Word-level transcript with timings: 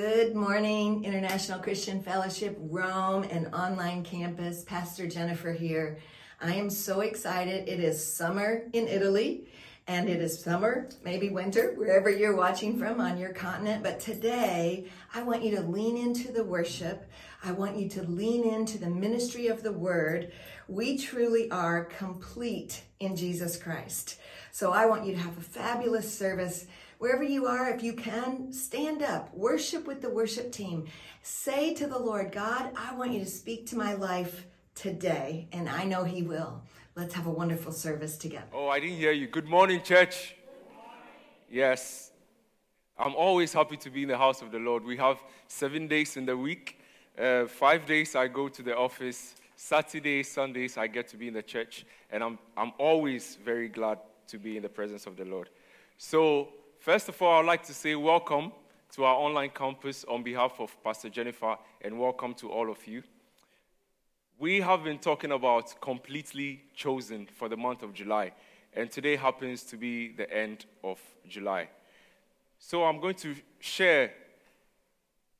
Good 0.00 0.34
morning, 0.34 1.04
International 1.04 1.58
Christian 1.58 2.02
Fellowship, 2.02 2.56
Rome, 2.58 3.24
and 3.24 3.54
online 3.54 4.02
campus. 4.02 4.64
Pastor 4.64 5.06
Jennifer 5.06 5.52
here. 5.52 5.98
I 6.40 6.54
am 6.54 6.70
so 6.70 7.02
excited. 7.02 7.68
It 7.68 7.80
is 7.80 8.14
summer 8.14 8.62
in 8.72 8.88
Italy, 8.88 9.46
and 9.86 10.08
it 10.08 10.22
is 10.22 10.42
summer, 10.42 10.88
maybe 11.04 11.28
winter, 11.28 11.74
wherever 11.76 12.08
you're 12.08 12.34
watching 12.34 12.78
from 12.78 12.98
on 12.98 13.18
your 13.18 13.34
continent. 13.34 13.82
But 13.82 14.00
today, 14.00 14.86
I 15.12 15.22
want 15.22 15.42
you 15.42 15.54
to 15.56 15.62
lean 15.62 15.98
into 15.98 16.32
the 16.32 16.44
worship. 16.44 17.04
I 17.44 17.52
want 17.52 17.76
you 17.76 17.86
to 17.90 18.02
lean 18.04 18.44
into 18.44 18.78
the 18.78 18.88
ministry 18.88 19.48
of 19.48 19.62
the 19.62 19.72
word. 19.72 20.32
We 20.66 20.96
truly 20.96 21.50
are 21.50 21.84
complete 21.84 22.84
in 23.00 23.16
Jesus 23.16 23.58
Christ. 23.58 24.18
So 24.50 24.72
I 24.72 24.86
want 24.86 25.04
you 25.04 25.12
to 25.12 25.20
have 25.20 25.36
a 25.36 25.42
fabulous 25.42 26.16
service. 26.16 26.64
Wherever 27.00 27.22
you 27.22 27.46
are, 27.46 27.70
if 27.70 27.82
you 27.82 27.94
can, 27.94 28.52
stand 28.52 29.02
up, 29.02 29.34
worship 29.34 29.86
with 29.86 30.02
the 30.02 30.10
worship 30.10 30.52
team. 30.52 30.86
Say 31.22 31.72
to 31.72 31.86
the 31.86 31.98
Lord, 31.98 32.30
God, 32.30 32.72
I 32.76 32.94
want 32.94 33.12
you 33.12 33.20
to 33.20 33.30
speak 33.30 33.66
to 33.68 33.76
my 33.76 33.94
life 33.94 34.44
today, 34.74 35.48
and 35.50 35.66
I 35.66 35.84
know 35.84 36.04
He 36.04 36.22
will. 36.22 36.60
Let's 36.96 37.14
have 37.14 37.26
a 37.26 37.30
wonderful 37.30 37.72
service 37.72 38.18
together. 38.18 38.44
Oh, 38.52 38.68
I 38.68 38.80
didn't 38.80 38.98
hear 38.98 39.12
you. 39.12 39.28
Good 39.28 39.48
morning, 39.48 39.80
church. 39.82 40.36
Yes. 41.50 42.10
I'm 42.98 43.14
always 43.14 43.54
happy 43.54 43.78
to 43.78 43.88
be 43.88 44.02
in 44.02 44.08
the 44.10 44.18
house 44.18 44.42
of 44.42 44.52
the 44.52 44.58
Lord. 44.58 44.84
We 44.84 44.98
have 44.98 45.22
seven 45.48 45.88
days 45.88 46.18
in 46.18 46.26
the 46.26 46.36
week. 46.36 46.80
Uh, 47.18 47.46
five 47.46 47.86
days 47.86 48.14
I 48.14 48.28
go 48.28 48.46
to 48.48 48.62
the 48.62 48.76
office. 48.76 49.36
Saturdays, 49.56 50.30
Sundays, 50.30 50.76
I 50.76 50.86
get 50.86 51.08
to 51.08 51.16
be 51.16 51.28
in 51.28 51.34
the 51.34 51.42
church. 51.42 51.86
And 52.10 52.22
I'm, 52.22 52.38
I'm 52.58 52.72
always 52.76 53.38
very 53.42 53.70
glad 53.70 54.00
to 54.26 54.38
be 54.38 54.58
in 54.58 54.62
the 54.62 54.68
presence 54.68 55.06
of 55.06 55.16
the 55.16 55.24
Lord. 55.24 55.48
So, 55.96 56.48
First 56.80 57.10
of 57.10 57.20
all, 57.20 57.40
I'd 57.40 57.44
like 57.44 57.62
to 57.64 57.74
say 57.74 57.94
welcome 57.94 58.52
to 58.92 59.04
our 59.04 59.14
online 59.14 59.50
campus 59.50 60.02
on 60.08 60.22
behalf 60.22 60.58
of 60.60 60.74
Pastor 60.82 61.10
Jennifer 61.10 61.58
and 61.82 62.00
welcome 62.00 62.32
to 62.36 62.50
all 62.50 62.70
of 62.70 62.86
you. 62.86 63.02
We 64.38 64.62
have 64.62 64.84
been 64.84 64.98
talking 64.98 65.32
about 65.32 65.78
completely 65.82 66.62
chosen 66.74 67.26
for 67.26 67.50
the 67.50 67.56
month 67.58 67.82
of 67.82 67.92
July, 67.92 68.32
and 68.72 68.90
today 68.90 69.16
happens 69.16 69.62
to 69.64 69.76
be 69.76 70.12
the 70.12 70.34
end 70.34 70.64
of 70.82 70.98
July. 71.28 71.68
So 72.58 72.84
I'm 72.84 72.98
going 72.98 73.16
to 73.16 73.36
share 73.58 74.12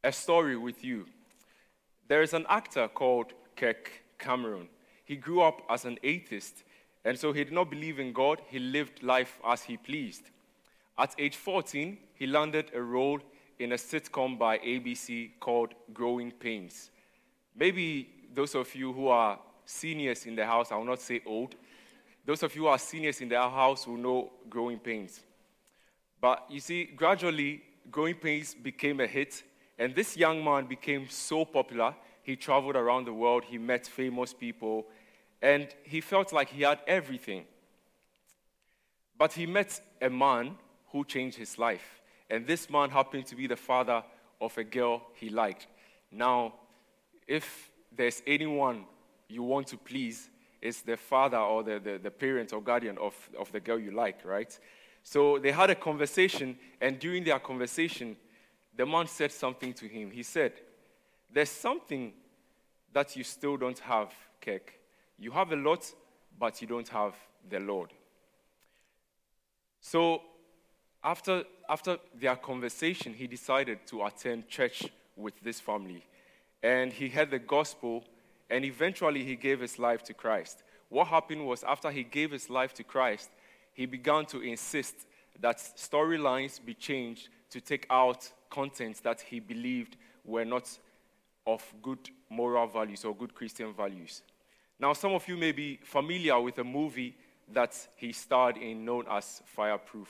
a 0.04 0.12
story 0.12 0.58
with 0.58 0.84
you. 0.84 1.06
There 2.06 2.20
is 2.20 2.34
an 2.34 2.44
actor 2.50 2.86
called 2.86 3.32
Kirk 3.56 3.91
Cameron. 4.19 4.69
He 5.06 5.16
grew 5.16 5.41
up 5.41 5.62
as 5.70 5.86
an 5.86 5.97
atheist, 6.02 6.64
and 7.02 7.19
so 7.19 7.32
he 7.32 7.44
did 7.44 7.54
not 7.54 7.70
believe 7.70 7.98
in 7.98 8.12
God. 8.12 8.42
He 8.47 8.58
lived 8.58 9.02
life 9.02 9.41
as 9.42 9.62
he 9.62 9.78
pleased. 9.78 10.25
At 11.01 11.15
age 11.19 11.37
14, 11.37 11.97
he 12.12 12.27
landed 12.27 12.73
a 12.75 12.83
role 12.83 13.20
in 13.59 13.73
a 13.73 13.77
sitcom 13.77 14.39
by 14.39 14.59
ABC 14.59 15.31
called 15.41 15.73
Growing 15.95 16.31
Pains. 16.31 16.91
Maybe 17.56 18.11
those 18.34 18.55
of 18.55 18.75
you 18.75 18.93
who 18.93 19.09
are 19.09 19.39
seniors 19.65 20.27
in 20.27 20.37
the 20.37 20.45
house, 20.45 20.71
I 20.71 20.77
will 20.77 20.84
not 20.84 21.01
say 21.01 21.23
old, 21.25 21.55
those 22.27 22.43
of 22.43 22.55
you 22.55 22.62
who 22.62 22.69
are 22.69 22.78
seniors 22.78 23.23
in 23.23 23.31
the 23.31 23.41
house 23.41 23.87
will 23.87 23.97
know 23.97 24.31
Growing 24.51 24.78
Pains. 24.78 25.23
But 26.21 26.45
you 26.51 26.61
see, 26.61 26.84
gradually, 26.84 27.62
Growing 27.91 28.17
Pains 28.17 28.53
became 28.53 29.01
a 29.01 29.06
hit, 29.06 29.43
and 29.78 29.95
this 29.95 30.19
young 30.19 30.45
man 30.45 30.67
became 30.67 31.09
so 31.09 31.47
popular. 31.47 31.95
He 32.23 32.37
traveled 32.37 32.77
around 32.77 33.06
the 33.06 33.15
world, 33.15 33.45
he 33.45 33.56
met 33.56 33.87
famous 33.87 34.34
people, 34.34 34.84
and 35.41 35.67
he 35.83 36.03
felt 36.03 36.31
like 36.34 36.51
he 36.51 36.61
had 36.61 36.81
everything. 36.87 37.47
But 39.17 39.33
he 39.33 39.47
met 39.47 39.81
a 40.03 40.11
man 40.11 40.59
who 40.92 41.05
changed 41.05 41.36
his 41.36 41.58
life. 41.58 42.00
And 42.28 42.46
this 42.46 42.70
man 42.70 42.91
happened 42.91 43.27
to 43.27 43.36
be 43.36 43.46
the 43.46 43.56
father 43.56 44.02
of 44.41 44.56
a 44.56 44.64
girl 44.64 45.02
he 45.14 45.28
liked. 45.28 45.66
Now, 46.10 46.55
if 47.27 47.70
there's 47.94 48.22
anyone 48.27 48.84
you 49.28 49.42
want 49.42 49.69
to 49.69 49.77
please, 49.77 50.28
it's 50.60 50.82
the 50.82 50.97
father 50.97 51.38
or 51.38 51.62
the, 51.62 51.78
the, 51.78 51.98
the 51.98 52.10
parent 52.10 52.52
or 52.52 52.60
guardian 52.60 52.98
of, 52.98 53.15
of 53.38 53.50
the 53.53 53.60
girl 53.60 53.78
you 53.78 53.91
like, 53.91 54.25
right? 54.25 54.59
So 55.03 55.38
they 55.38 55.53
had 55.53 55.70
a 55.70 55.75
conversation, 55.75 56.59
and 56.81 56.98
during 56.98 57.25
their 57.25 57.38
conversation, 57.38 58.16
the 58.76 58.84
man 58.86 59.06
said 59.06 59.32
something 59.32 59.72
to 59.75 59.86
him. 59.86 60.10
He 60.10 60.22
said, 60.22 60.53
There's 61.32 61.50
something 61.50 62.12
that 62.92 63.16
you 63.16 63.25
still 63.25 63.56
don't 63.56 63.78
have, 63.81 64.12
Kirk. 64.41 64.72
You 65.19 65.31
have 65.32 65.53
a 65.53 65.56
lot, 65.56 65.91
but 66.38 66.60
you 66.60 66.69
don't 66.69 66.88
have 66.88 67.15
the 67.48 67.60
Lord. 67.60 67.92
So 69.81 70.22
after, 71.03 71.44
after 71.69 71.99
their 72.19 72.37
conversation, 72.37 73.15
he 73.15 73.27
decided 73.27 73.78
to 73.87 74.05
attend 74.05 74.49
church 74.49 74.84
with 75.16 75.34
this 75.43 75.61
family. 75.61 76.05
And 76.62 76.93
he 76.93 77.09
heard 77.09 77.31
the 77.31 77.38
gospel, 77.38 78.05
and 78.50 78.65
eventually 78.65 79.25
he 79.25 79.37
gave 79.37 79.60
his 79.60 79.78
life 79.78 80.03
to 80.05 80.15
Christ. 80.15 80.62
What 80.89 81.06
happened 81.06 81.47
was, 81.47 81.65
after 81.65 81.91
he 81.91 82.03
gave 82.03 82.31
his 82.33 82.50
life 82.50 82.75
to 82.75 82.84
Christ, 82.84 83.31
he 83.72 83.87
began 83.87 84.27
to 84.27 84.41
insist 84.41 85.06
that 85.41 85.59
storylines 85.59 86.62
be 86.62 86.75
changed 86.75 87.28
to 87.50 87.60
take 87.60 87.87
out 87.89 88.31
contents 88.50 89.00
that 89.00 89.21
he 89.21 89.41
believed 89.41 89.97
were 90.25 90.44
not 90.44 90.69
of 91.47 91.65
good 91.83 92.10
moral 92.28 92.66
values 92.66 93.05
or 93.05 93.15
good 93.15 93.34
Christian 93.34 93.72
values. 93.72 94.22
Now, 94.78 94.93
some 94.93 95.12
of 95.12 95.27
you 95.28 95.37
may 95.37 95.53
be 95.53 95.78
familiar 95.83 96.39
with 96.41 96.59
a 96.59 96.65
movie 96.65 97.16
that 97.53 97.77
he 97.97 98.12
starred 98.12 98.56
in 98.56 98.84
known 98.84 99.05
as 99.10 99.43
Fireproof. 99.47 100.09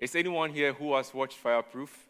Is 0.00 0.16
anyone 0.16 0.50
here 0.50 0.72
who 0.72 0.94
has 0.96 1.12
watched 1.12 1.36
Fireproof? 1.36 2.08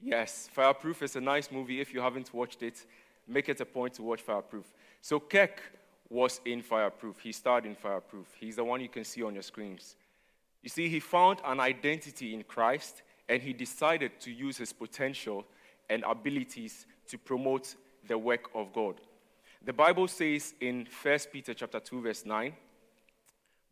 Yes, 0.00 0.48
Fireproof 0.52 1.02
is 1.02 1.16
a 1.16 1.20
nice 1.20 1.50
movie. 1.50 1.80
If 1.80 1.92
you 1.92 2.00
haven't 2.00 2.32
watched 2.32 2.62
it, 2.62 2.86
make 3.26 3.48
it 3.48 3.60
a 3.60 3.64
point 3.64 3.94
to 3.94 4.02
watch 4.04 4.20
Fireproof. 4.20 4.72
So 5.00 5.18
Kirk 5.18 5.60
was 6.08 6.40
in 6.44 6.62
Fireproof. 6.62 7.18
He 7.18 7.32
starred 7.32 7.66
in 7.66 7.74
Fireproof. 7.74 8.28
He's 8.38 8.54
the 8.56 8.64
one 8.64 8.80
you 8.80 8.88
can 8.88 9.04
see 9.04 9.24
on 9.24 9.34
your 9.34 9.42
screens. 9.42 9.96
You 10.62 10.68
see, 10.68 10.88
he 10.88 11.00
found 11.00 11.40
an 11.44 11.58
identity 11.58 12.32
in 12.32 12.44
Christ 12.44 13.02
and 13.28 13.42
he 13.42 13.52
decided 13.52 14.20
to 14.20 14.30
use 14.30 14.56
his 14.56 14.72
potential 14.72 15.44
and 15.88 16.04
abilities 16.06 16.86
to 17.08 17.18
promote 17.18 17.74
the 18.06 18.16
work 18.16 18.50
of 18.54 18.72
God. 18.72 19.00
The 19.64 19.72
Bible 19.72 20.06
says 20.06 20.54
in 20.60 20.86
1 21.02 21.18
Peter 21.32 21.54
chapter 21.54 21.80
2 21.80 22.02
verse 22.02 22.24
9, 22.24 22.54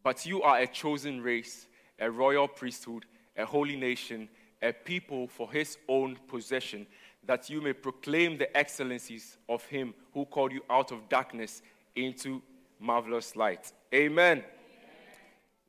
"But 0.03 0.27
you 0.27 0.43
are 0.43 0.59
a 0.59 0.67
chosen 0.67 1.21
race, 1.21 1.69
a 2.01 2.11
royal 2.11 2.49
priesthood, 2.49 3.07
a 3.39 3.47
holy 3.47 3.77
nation, 3.77 4.29
a 4.61 4.73
people 4.73 5.29
for 5.29 5.51
his 5.51 5.79
own 5.89 6.19
possession, 6.27 6.87
that 7.25 7.49
you 7.49 7.61
may 7.61 7.73
proclaim 7.73 8.37
the 8.37 8.55
excellencies 8.57 9.39
of 9.49 9.65
him 9.67 9.95
who 10.13 10.27
called 10.27 10.53
you 10.53 10.63
out 10.69 10.93
of 10.93 11.09
darkness 11.09 11.63
into 11.95 12.43
marvelous 12.81 13.37
light. 13.37 13.73
Amen. 13.95 14.39
Amen. 14.39 14.45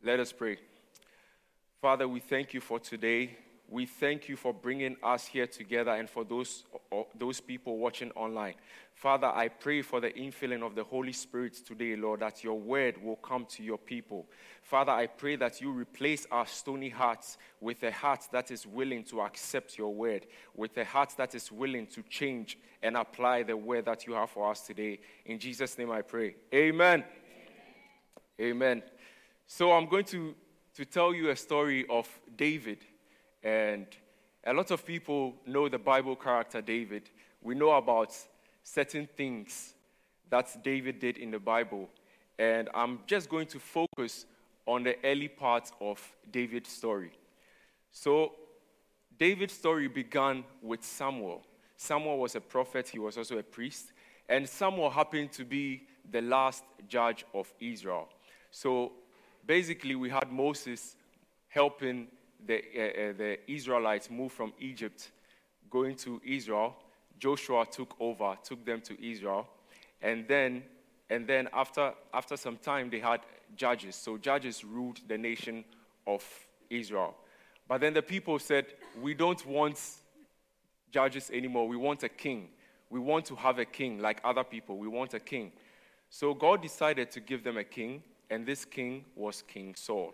Let 0.03 0.19
us 0.19 0.31
pray. 0.31 0.57
Father, 1.81 2.07
we 2.07 2.19
thank 2.19 2.53
you 2.53 2.61
for 2.61 2.79
today. 2.79 3.37
We 3.71 3.85
thank 3.85 4.27
you 4.27 4.35
for 4.35 4.51
bringing 4.51 4.97
us 5.03 5.27
here 5.27 5.45
together 5.45 5.91
and 5.91 6.09
for 6.09 6.23
those, 6.23 6.63
those 7.15 7.39
people 7.39 7.77
watching 7.77 8.09
online. 8.11 8.55
Father, 8.95 9.27
I 9.27 9.47
pray 9.47 9.83
for 9.83 10.01
the 10.01 10.09
infilling 10.09 10.63
of 10.63 10.73
the 10.73 10.83
Holy 10.83 11.13
Spirit 11.13 11.53
today, 11.65 11.95
Lord, 11.95 12.21
that 12.21 12.43
your 12.43 12.59
word 12.59 13.01
will 13.01 13.17
come 13.17 13.45
to 13.51 13.63
your 13.63 13.77
people. 13.77 14.25
Father, 14.63 14.91
I 14.91 15.05
pray 15.05 15.35
that 15.35 15.61
you 15.61 15.71
replace 15.71 16.25
our 16.31 16.47
stony 16.47 16.89
hearts 16.89 17.37
with 17.61 17.83
a 17.83 17.91
heart 17.91 18.27
that 18.31 18.49
is 18.49 18.65
willing 18.65 19.03
to 19.05 19.21
accept 19.21 19.77
your 19.77 19.93
word, 19.93 20.25
with 20.55 20.75
a 20.77 20.83
heart 20.83 21.13
that 21.17 21.35
is 21.35 21.51
willing 21.51 21.85
to 21.87 22.01
change 22.09 22.57
and 22.81 22.97
apply 22.97 23.43
the 23.43 23.55
word 23.55 23.85
that 23.85 24.07
you 24.07 24.13
have 24.13 24.31
for 24.31 24.49
us 24.49 24.61
today. 24.61 24.99
In 25.25 25.37
Jesus' 25.37 25.77
name 25.77 25.91
I 25.91 26.01
pray. 26.01 26.35
Amen. 26.53 27.03
Amen. 28.41 28.51
Amen. 28.51 28.83
So 29.45 29.73
I'm 29.73 29.85
going 29.85 30.05
to, 30.05 30.33
to 30.75 30.85
tell 30.85 31.13
you 31.13 31.29
a 31.29 31.35
story 31.35 31.85
of 31.87 32.07
David. 32.35 32.79
And 33.43 33.85
a 34.45 34.53
lot 34.53 34.71
of 34.71 34.85
people 34.85 35.35
know 35.45 35.69
the 35.69 35.77
Bible 35.77 36.15
character 36.15 36.61
David. 36.61 37.09
We 37.41 37.55
know 37.55 37.71
about 37.71 38.15
certain 38.63 39.07
things 39.15 39.73
that 40.29 40.63
David 40.63 40.99
did 40.99 41.17
in 41.17 41.31
the 41.31 41.39
Bible. 41.39 41.89
And 42.37 42.69
I'm 42.73 42.99
just 43.07 43.29
going 43.29 43.47
to 43.47 43.59
focus 43.59 44.25
on 44.65 44.83
the 44.83 44.95
early 45.03 45.27
parts 45.27 45.71
of 45.81 45.99
David's 46.31 46.69
story. 46.69 47.11
So, 47.91 48.33
David's 49.17 49.53
story 49.53 49.87
began 49.87 50.45
with 50.61 50.83
Samuel. 50.83 51.43
Samuel 51.75 52.19
was 52.19 52.35
a 52.35 52.41
prophet, 52.41 52.87
he 52.87 52.99
was 52.99 53.17
also 53.17 53.37
a 53.37 53.43
priest. 53.43 53.91
And 54.29 54.47
Samuel 54.47 54.89
happened 54.89 55.31
to 55.33 55.43
be 55.43 55.83
the 56.09 56.21
last 56.21 56.63
judge 56.87 57.25
of 57.33 57.51
Israel. 57.59 58.07
So, 58.51 58.91
basically, 59.45 59.95
we 59.95 60.09
had 60.09 60.31
Moses 60.31 60.95
helping 61.47 62.07
the, 62.45 62.57
uh, 62.57 63.13
the 63.17 63.37
Israelites 63.47 64.09
moved 64.09 64.33
from 64.33 64.53
Egypt, 64.59 65.11
going 65.69 65.95
to 65.97 66.21
Israel. 66.25 66.75
Joshua 67.19 67.65
took 67.69 67.95
over, 67.99 68.37
took 68.43 68.65
them 68.65 68.81
to 68.81 69.05
Israel. 69.05 69.47
And 70.01 70.27
then, 70.27 70.63
and 71.09 71.27
then 71.27 71.49
after, 71.53 71.93
after 72.13 72.37
some 72.37 72.57
time, 72.57 72.89
they 72.89 72.99
had 72.99 73.21
judges. 73.55 73.95
So 73.95 74.17
judges 74.17 74.63
ruled 74.63 75.01
the 75.07 75.17
nation 75.17 75.65
of 76.07 76.23
Israel. 76.69 77.15
But 77.67 77.81
then 77.81 77.93
the 77.93 78.01
people 78.01 78.39
said, 78.39 78.65
We 79.01 79.13
don't 79.13 79.45
want 79.45 79.79
judges 80.91 81.29
anymore. 81.31 81.67
We 81.67 81.77
want 81.77 82.03
a 82.03 82.09
king. 82.09 82.49
We 82.89 82.99
want 82.99 83.25
to 83.25 83.35
have 83.35 83.59
a 83.59 83.65
king 83.65 83.99
like 83.99 84.19
other 84.23 84.43
people. 84.43 84.77
We 84.77 84.87
want 84.87 85.13
a 85.13 85.19
king. 85.19 85.51
So 86.09 86.33
God 86.33 86.61
decided 86.61 87.11
to 87.11 87.19
give 87.19 87.43
them 87.43 87.57
a 87.57 87.63
king, 87.63 88.01
and 88.31 88.45
this 88.45 88.65
king 88.65 89.05
was 89.15 89.43
King 89.43 89.75
Saul. 89.75 90.13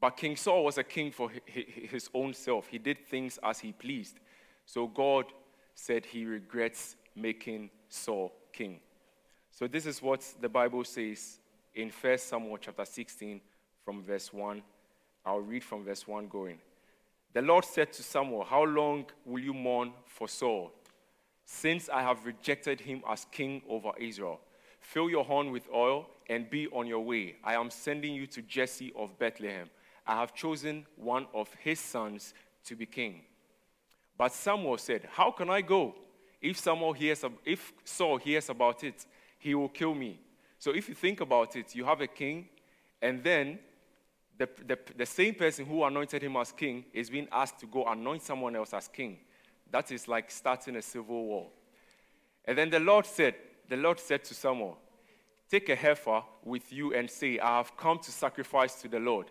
But 0.00 0.16
King 0.16 0.36
Saul 0.36 0.64
was 0.64 0.78
a 0.78 0.84
king 0.84 1.10
for 1.10 1.30
his 1.46 2.10
own 2.12 2.34
self. 2.34 2.68
He 2.68 2.78
did 2.78 3.06
things 3.06 3.38
as 3.42 3.60
he 3.60 3.72
pleased. 3.72 4.20
So 4.66 4.86
God 4.86 5.26
said 5.74 6.04
he 6.04 6.26
regrets 6.26 6.96
making 7.14 7.70
Saul 7.88 8.32
king. 8.52 8.80
So 9.50 9.66
this 9.66 9.86
is 9.86 10.02
what 10.02 10.22
the 10.40 10.48
Bible 10.48 10.84
says 10.84 11.38
in 11.74 11.90
1 11.90 12.18
Samuel 12.18 12.58
chapter 12.58 12.84
16 12.84 13.40
from 13.84 14.02
verse 14.02 14.32
1. 14.32 14.62
I'll 15.24 15.40
read 15.40 15.64
from 15.64 15.84
verse 15.84 16.06
1 16.06 16.28
going. 16.28 16.58
The 17.32 17.42
Lord 17.42 17.64
said 17.64 17.92
to 17.94 18.02
Samuel, 18.02 18.44
How 18.44 18.64
long 18.64 19.06
will 19.24 19.42
you 19.42 19.54
mourn 19.54 19.92
for 20.06 20.28
Saul? 20.28 20.72
Since 21.44 21.88
I 21.88 22.02
have 22.02 22.24
rejected 22.24 22.80
him 22.80 23.02
as 23.08 23.26
king 23.30 23.62
over 23.68 23.92
Israel. 23.98 24.40
Fill 24.80 25.10
your 25.10 25.24
horn 25.24 25.50
with 25.50 25.68
oil 25.74 26.06
and 26.28 26.48
be 26.48 26.68
on 26.68 26.86
your 26.86 27.00
way. 27.00 27.36
I 27.42 27.54
am 27.54 27.70
sending 27.70 28.14
you 28.14 28.26
to 28.28 28.42
Jesse 28.42 28.92
of 28.96 29.18
Bethlehem. 29.18 29.68
I 30.06 30.20
have 30.20 30.34
chosen 30.34 30.86
one 30.96 31.26
of 31.34 31.52
his 31.62 31.80
sons 31.80 32.34
to 32.64 32.76
be 32.76 32.86
king. 32.86 33.22
But 34.16 34.32
Samuel 34.32 34.78
said, 34.78 35.08
How 35.12 35.30
can 35.30 35.50
I 35.50 35.60
go? 35.60 35.94
If, 36.40 36.58
Samuel 36.58 36.92
hears, 36.92 37.24
if 37.44 37.72
Saul 37.84 38.18
hears 38.18 38.48
about 38.48 38.84
it, 38.84 39.06
he 39.38 39.54
will 39.54 39.68
kill 39.68 39.94
me. 39.94 40.20
So 40.58 40.70
if 40.70 40.88
you 40.88 40.94
think 40.94 41.20
about 41.20 41.56
it, 41.56 41.74
you 41.74 41.84
have 41.84 42.00
a 42.00 42.06
king, 42.06 42.48
and 43.02 43.22
then 43.22 43.58
the, 44.38 44.48
the, 44.66 44.78
the 44.96 45.06
same 45.06 45.34
person 45.34 45.64
who 45.66 45.82
anointed 45.84 46.22
him 46.22 46.36
as 46.36 46.52
king 46.52 46.84
is 46.92 47.10
being 47.10 47.28
asked 47.32 47.58
to 47.60 47.66
go 47.66 47.84
anoint 47.86 48.22
someone 48.22 48.54
else 48.54 48.74
as 48.74 48.88
king. 48.88 49.18
That 49.70 49.90
is 49.90 50.08
like 50.08 50.30
starting 50.30 50.76
a 50.76 50.82
civil 50.82 51.24
war. 51.24 51.48
And 52.44 52.56
then 52.56 52.70
the 52.70 52.80
Lord 52.80 53.06
said, 53.06 53.34
the 53.68 53.76
Lord 53.76 53.98
said 53.98 54.24
to 54.24 54.34
Samuel, 54.34 54.78
Take 55.50 55.68
a 55.68 55.76
heifer 55.76 56.22
with 56.44 56.72
you 56.72 56.92
and 56.92 57.08
say, 57.08 57.38
I 57.38 57.58
have 57.58 57.76
come 57.76 57.98
to 58.00 58.10
sacrifice 58.10 58.80
to 58.82 58.88
the 58.88 58.98
Lord. 58.98 59.30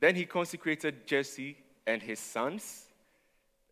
Then 0.00 0.14
he 0.14 0.24
consecrated 0.24 1.06
Jesse 1.06 1.56
and 1.86 2.02
his 2.02 2.20
sons. 2.20 2.86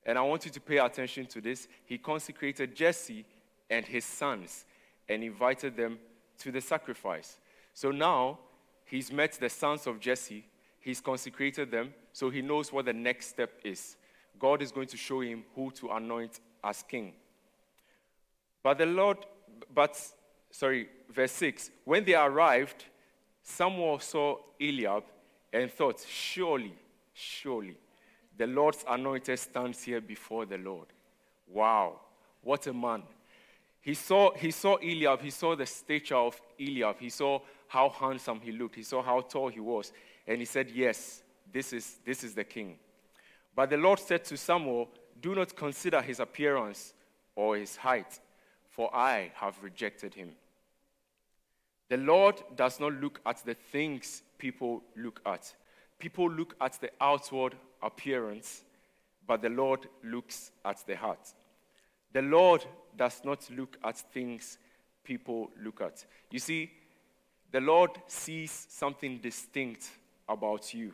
And 0.04 0.18
I 0.18 0.22
want 0.22 0.44
you 0.44 0.50
to 0.52 0.60
pay 0.60 0.78
attention 0.78 1.26
to 1.26 1.40
this. 1.40 1.68
He 1.84 1.98
consecrated 1.98 2.74
Jesse 2.74 3.24
and 3.70 3.84
his 3.84 4.04
sons 4.04 4.64
and 5.08 5.22
invited 5.22 5.76
them 5.76 5.98
to 6.38 6.52
the 6.52 6.60
sacrifice. 6.60 7.38
So 7.74 7.90
now 7.90 8.38
he's 8.84 9.12
met 9.12 9.32
the 9.32 9.48
sons 9.48 9.86
of 9.86 10.00
Jesse, 10.00 10.44
he's 10.80 11.00
consecrated 11.00 11.70
them, 11.70 11.92
so 12.12 12.30
he 12.30 12.42
knows 12.42 12.72
what 12.72 12.86
the 12.86 12.92
next 12.92 13.28
step 13.28 13.50
is. 13.64 13.96
God 14.38 14.62
is 14.62 14.72
going 14.72 14.86
to 14.88 14.96
show 14.96 15.20
him 15.20 15.44
who 15.54 15.70
to 15.72 15.90
anoint 15.90 16.40
as 16.62 16.82
king. 16.82 17.12
But 18.62 18.78
the 18.78 18.86
Lord, 18.86 19.18
but, 19.72 20.00
sorry, 20.50 20.88
verse 21.10 21.32
6 21.32 21.70
when 21.84 22.04
they 22.04 22.14
arrived, 22.14 22.84
Samuel 23.42 23.98
saw 24.00 24.38
Eliab 24.60 25.04
and 25.52 25.70
thought, 25.70 26.04
Surely, 26.08 26.74
surely, 27.12 27.76
the 28.36 28.46
Lord's 28.46 28.84
anointed 28.88 29.38
stands 29.38 29.82
here 29.82 30.00
before 30.00 30.46
the 30.46 30.58
Lord. 30.58 30.86
Wow, 31.48 32.00
what 32.42 32.66
a 32.66 32.72
man. 32.72 33.02
He 33.80 33.94
saw, 33.94 34.34
he 34.34 34.50
saw 34.50 34.76
Eliab, 34.76 35.20
he 35.20 35.30
saw 35.30 35.54
the 35.54 35.66
stature 35.66 36.16
of 36.16 36.40
Eliab, 36.58 36.98
he 36.98 37.08
saw 37.08 37.40
how 37.68 37.88
handsome 37.88 38.40
he 38.40 38.52
looked, 38.52 38.74
he 38.74 38.82
saw 38.82 39.00
how 39.02 39.20
tall 39.20 39.48
he 39.48 39.60
was, 39.60 39.92
and 40.26 40.38
he 40.38 40.44
said, 40.44 40.70
Yes, 40.70 41.22
this 41.52 41.72
is, 41.72 41.98
this 42.04 42.24
is 42.24 42.34
the 42.34 42.44
king. 42.44 42.78
But 43.54 43.70
the 43.70 43.76
Lord 43.76 43.98
said 44.00 44.24
to 44.24 44.36
Samuel, 44.36 44.88
Do 45.20 45.34
not 45.34 45.54
consider 45.56 46.02
his 46.02 46.20
appearance 46.20 46.94
or 47.34 47.56
his 47.56 47.76
height, 47.76 48.20
for 48.68 48.94
I 48.94 49.30
have 49.36 49.62
rejected 49.62 50.14
him. 50.14 50.32
The 51.88 51.96
Lord 51.96 52.42
does 52.56 52.80
not 52.80 52.92
look 52.94 53.20
at 53.24 53.44
the 53.44 53.54
things 53.54 54.22
people 54.38 54.82
look 54.96 55.20
at. 55.26 55.54
People 55.98 56.30
look 56.30 56.54
at 56.60 56.80
the 56.80 56.90
outward 57.00 57.54
appearance, 57.82 58.64
but 59.26 59.42
the 59.42 59.48
Lord 59.48 59.88
looks 60.04 60.50
at 60.64 60.86
the 60.86 60.96
heart. 60.96 61.34
The 62.12 62.22
Lord 62.22 62.64
does 62.96 63.22
not 63.24 63.48
look 63.50 63.76
at 63.84 63.96
things 63.96 64.58
people 65.04 65.50
look 65.62 65.80
at. 65.80 66.04
You 66.30 66.38
see, 66.38 66.70
the 67.52 67.60
Lord 67.60 67.90
sees 68.06 68.66
something 68.70 69.18
distinct 69.18 69.88
about 70.28 70.74
you, 70.74 70.92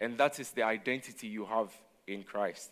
and 0.00 0.16
that 0.18 0.38
is 0.38 0.50
the 0.50 0.62
identity 0.62 1.26
you 1.26 1.44
have 1.46 1.72
in 2.06 2.22
Christ. 2.22 2.70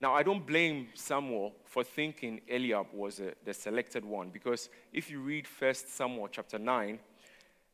Now, 0.00 0.14
I 0.14 0.22
don't 0.22 0.46
blame 0.46 0.88
Samuel 0.94 1.54
for 1.64 1.82
thinking 1.82 2.42
Eliab 2.50 2.88
was 2.92 3.18
a, 3.18 3.32
the 3.44 3.54
selected 3.54 4.04
one, 4.04 4.28
because 4.28 4.68
if 4.92 5.10
you 5.10 5.20
read 5.20 5.46
1 5.46 5.74
Samuel 5.74 6.28
chapter 6.28 6.58
9, 6.58 6.98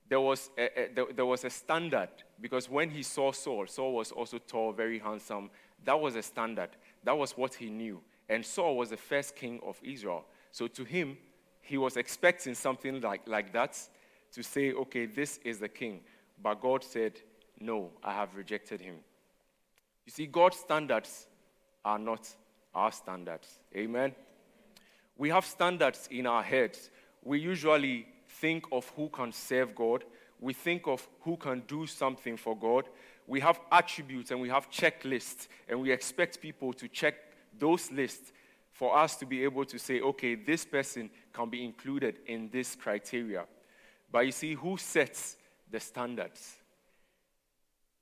there 0.08 0.20
was, 0.20 0.50
a, 0.58 0.64
a, 0.64 0.94
there, 0.94 1.06
there 1.16 1.26
was 1.26 1.44
a 1.44 1.50
standard, 1.50 2.10
because 2.40 2.68
when 2.68 2.90
he 2.90 3.02
saw 3.02 3.32
Saul, 3.32 3.66
Saul 3.66 3.94
was 3.94 4.12
also 4.12 4.38
tall, 4.38 4.72
very 4.72 4.98
handsome. 4.98 5.50
That 5.84 5.98
was 6.00 6.16
a 6.16 6.22
standard. 6.22 6.70
That 7.04 7.16
was 7.16 7.36
what 7.36 7.54
he 7.54 7.70
knew. 7.70 8.00
And 8.28 8.44
Saul 8.44 8.76
was 8.76 8.90
the 8.90 8.96
first 8.96 9.34
king 9.36 9.60
of 9.64 9.80
Israel. 9.82 10.24
So 10.50 10.66
to 10.68 10.84
him, 10.84 11.16
he 11.60 11.78
was 11.78 11.96
expecting 11.96 12.54
something 12.54 13.00
like, 13.00 13.22
like 13.26 13.52
that 13.52 13.78
to 14.32 14.42
say, 14.42 14.72
okay, 14.72 15.06
this 15.06 15.38
is 15.44 15.58
the 15.58 15.68
king. 15.68 16.00
But 16.42 16.60
God 16.60 16.84
said, 16.84 17.20
no, 17.60 17.90
I 18.02 18.12
have 18.12 18.34
rejected 18.34 18.80
him. 18.80 18.96
You 20.04 20.12
see, 20.12 20.26
God's 20.26 20.56
standards 20.56 21.26
are 21.84 21.98
not 21.98 22.28
our 22.74 22.90
standards. 22.90 23.60
Amen? 23.76 24.14
We 25.16 25.28
have 25.30 25.44
standards 25.44 26.08
in 26.10 26.26
our 26.26 26.42
heads. 26.42 26.90
We 27.22 27.38
usually 27.38 28.06
think 28.42 28.66
of 28.72 28.88
who 28.96 29.08
can 29.08 29.32
serve 29.32 29.72
God, 29.72 30.04
we 30.40 30.52
think 30.52 30.88
of 30.88 31.08
who 31.20 31.36
can 31.36 31.62
do 31.68 31.86
something 31.86 32.36
for 32.36 32.56
God. 32.58 32.88
We 33.28 33.38
have 33.38 33.60
attributes 33.70 34.32
and 34.32 34.40
we 34.40 34.48
have 34.48 34.68
checklists, 34.68 35.46
and 35.68 35.80
we 35.80 35.92
expect 35.92 36.40
people 36.40 36.72
to 36.72 36.88
check 36.88 37.14
those 37.56 37.92
lists 37.92 38.32
for 38.72 38.98
us 38.98 39.14
to 39.16 39.26
be 39.26 39.44
able 39.44 39.64
to 39.66 39.78
say, 39.78 40.00
okay, 40.00 40.34
this 40.34 40.64
person 40.64 41.08
can 41.32 41.48
be 41.50 41.64
included 41.64 42.16
in 42.26 42.50
this 42.50 42.74
criteria. 42.74 43.44
But 44.10 44.26
you 44.26 44.32
see, 44.32 44.54
who 44.54 44.76
sets 44.76 45.36
the 45.70 45.78
standards? 45.78 46.56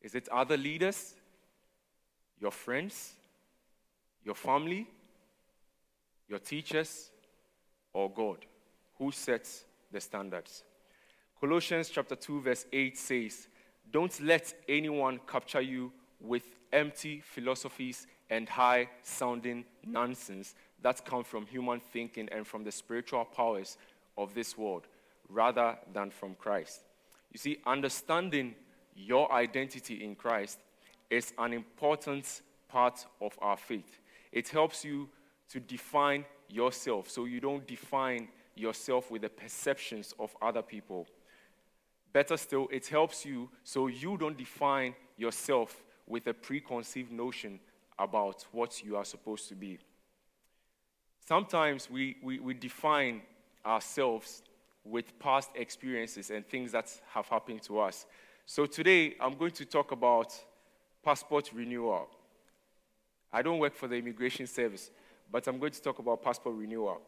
Is 0.01 0.15
it 0.15 0.27
other 0.31 0.57
leaders? 0.57 1.15
Your 2.41 2.51
friends? 2.51 3.13
Your 4.25 4.35
family? 4.35 4.87
Your 6.31 6.39
teachers? 6.39 7.11
Or 7.93 8.11
God? 8.11 8.47
Who 8.99 9.13
sets 9.13 9.65
the 9.91 10.01
standards? 10.01 10.65
Colossians 11.41 11.89
chapter 11.89 12.17
2 12.17 12.41
verse 12.41 12.67
8 12.73 12.99
says, 12.99 13.49
"Don't 13.91 14.21
let 14.21 14.55
anyone 14.69 15.21
capture 15.27 15.61
you 15.61 15.93
with 16.21 16.45
empty 16.73 17.21
philosophies 17.21 18.07
and 18.29 18.49
high 18.49 18.89
sounding 19.03 19.65
nonsense 19.85 20.55
that 20.83 21.05
come 21.05 21.25
from 21.25 21.47
human 21.47 21.81
thinking 21.81 22.29
and 22.31 22.47
from 22.47 22.65
the 22.65 22.73
spiritual 22.73 23.25
powers 23.25 23.79
of 24.17 24.35
this 24.35 24.57
world 24.57 24.87
rather 25.29 25.79
than 25.93 26.11
from 26.11 26.35
Christ." 26.35 26.83
You 27.33 27.39
see, 27.39 27.59
understanding 27.65 28.55
your 28.95 29.33
identity 29.33 30.05
in 30.05 30.15
Christ 30.15 30.61
is 31.09 31.33
an 31.39 31.53
important 31.53 32.43
part 32.69 33.07
of 33.21 33.39
our 33.41 33.57
faith. 33.57 34.01
It 34.33 34.49
helps 34.49 34.85
you 34.85 35.09
to 35.49 35.61
define 35.61 36.25
yourself 36.49 37.09
so 37.09 37.25
you 37.25 37.41
don't 37.41 37.67
define 37.67 38.29
yourself 38.55 39.11
with 39.11 39.23
the 39.23 39.29
perceptions 39.29 40.15
of 40.19 40.35
other 40.41 40.63
people. 40.63 41.07
Better 42.13 42.37
still, 42.37 42.69
it 42.73 42.87
helps 42.87 43.25
you 43.25 43.49
so 43.63 43.87
you 43.87 44.17
don't 44.17 44.37
define 44.37 44.95
yourself 45.17 45.83
with 46.07 46.27
a 46.27 46.35
preconceived 46.35 47.13
notion 47.13 47.61
about 47.99 48.45
what 48.53 48.83
you 48.83 48.97
are 48.97 49.05
supposed 49.05 49.49
to 49.49 49.55
be. 49.55 49.79
Sometimes 51.27 51.89
we, 51.89 52.17
we, 52.23 52.41
we 52.41 52.55
define 52.55 53.23
ourselves 53.65 54.43
with 54.85 55.17
past 55.19 55.51
experiences 55.55 56.31
and 56.31 56.47
things 56.47 56.73
that 56.73 56.91
have 57.11 57.29
happened 57.29 57.63
to 57.63 57.79
us. 57.79 58.07
So 58.47 58.67
today, 58.67 59.15
I'm 59.21 59.35
going 59.37 59.53
to 59.53 59.65
talk 59.65 59.93
about 59.93 60.35
passport 61.05 61.51
renewal. 61.55 62.09
I 63.33 63.43
don't 63.43 63.59
work 63.59 63.77
for 63.77 63.87
the 63.87 63.97
immigration 63.97 64.47
service, 64.47 64.91
but 65.31 65.47
I'm 65.47 65.59
going 65.59 65.73
to 65.73 65.83
talk 65.83 66.01
about 66.01 66.23
passport 66.23 66.57
renewal. 66.57 67.01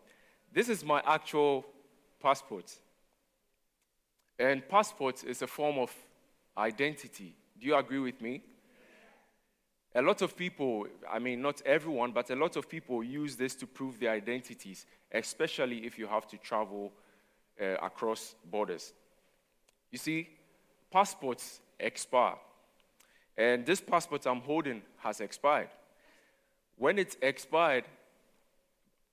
This 0.53 0.69
is 0.69 0.85
my 0.85 1.03
actual 1.07 1.65
passport. 2.21 2.71
And 4.39 4.67
passport 4.69 5.25
is 5.25 5.41
a 5.43 5.47
form 5.47 5.79
of 5.79 5.91
identity. 6.57 7.35
Do 7.59 7.67
you 7.67 7.77
agree 7.77 8.01
with 8.01 8.21
me? 8.21 8.43
A 9.95 10.03
lot 10.03 10.23
of 10.23 10.37
people, 10.37 10.87
I 11.11 11.19
mean, 11.19 11.43
not 11.43 11.63
everyone, 11.67 12.13
but 12.13 12.31
a 12.31 12.37
lot 12.37 12.57
of 12.57 12.69
people 12.69 13.05
use 13.05 13.37
this 13.37 13.55
to 13.57 13.67
prove 13.67 13.99
their 14.01 14.13
identities, 14.13 14.87
especially 15.13 15.87
if 15.87 15.99
you 15.99 16.07
have 16.07 16.27
to 16.29 16.39
travel 16.39 16.93
uh, 17.61 17.77
across 17.83 18.35
borders. 18.51 18.93
You 19.91 19.99
see, 19.99 20.29
passports 20.91 21.61
expire. 21.79 22.37
And 23.37 23.65
this 23.65 23.81
passport 23.81 24.27
I'm 24.27 24.41
holding 24.41 24.83
has 24.99 25.21
expired. 25.21 25.69
When 26.77 26.99
it's 26.99 27.17
expired, 27.21 27.85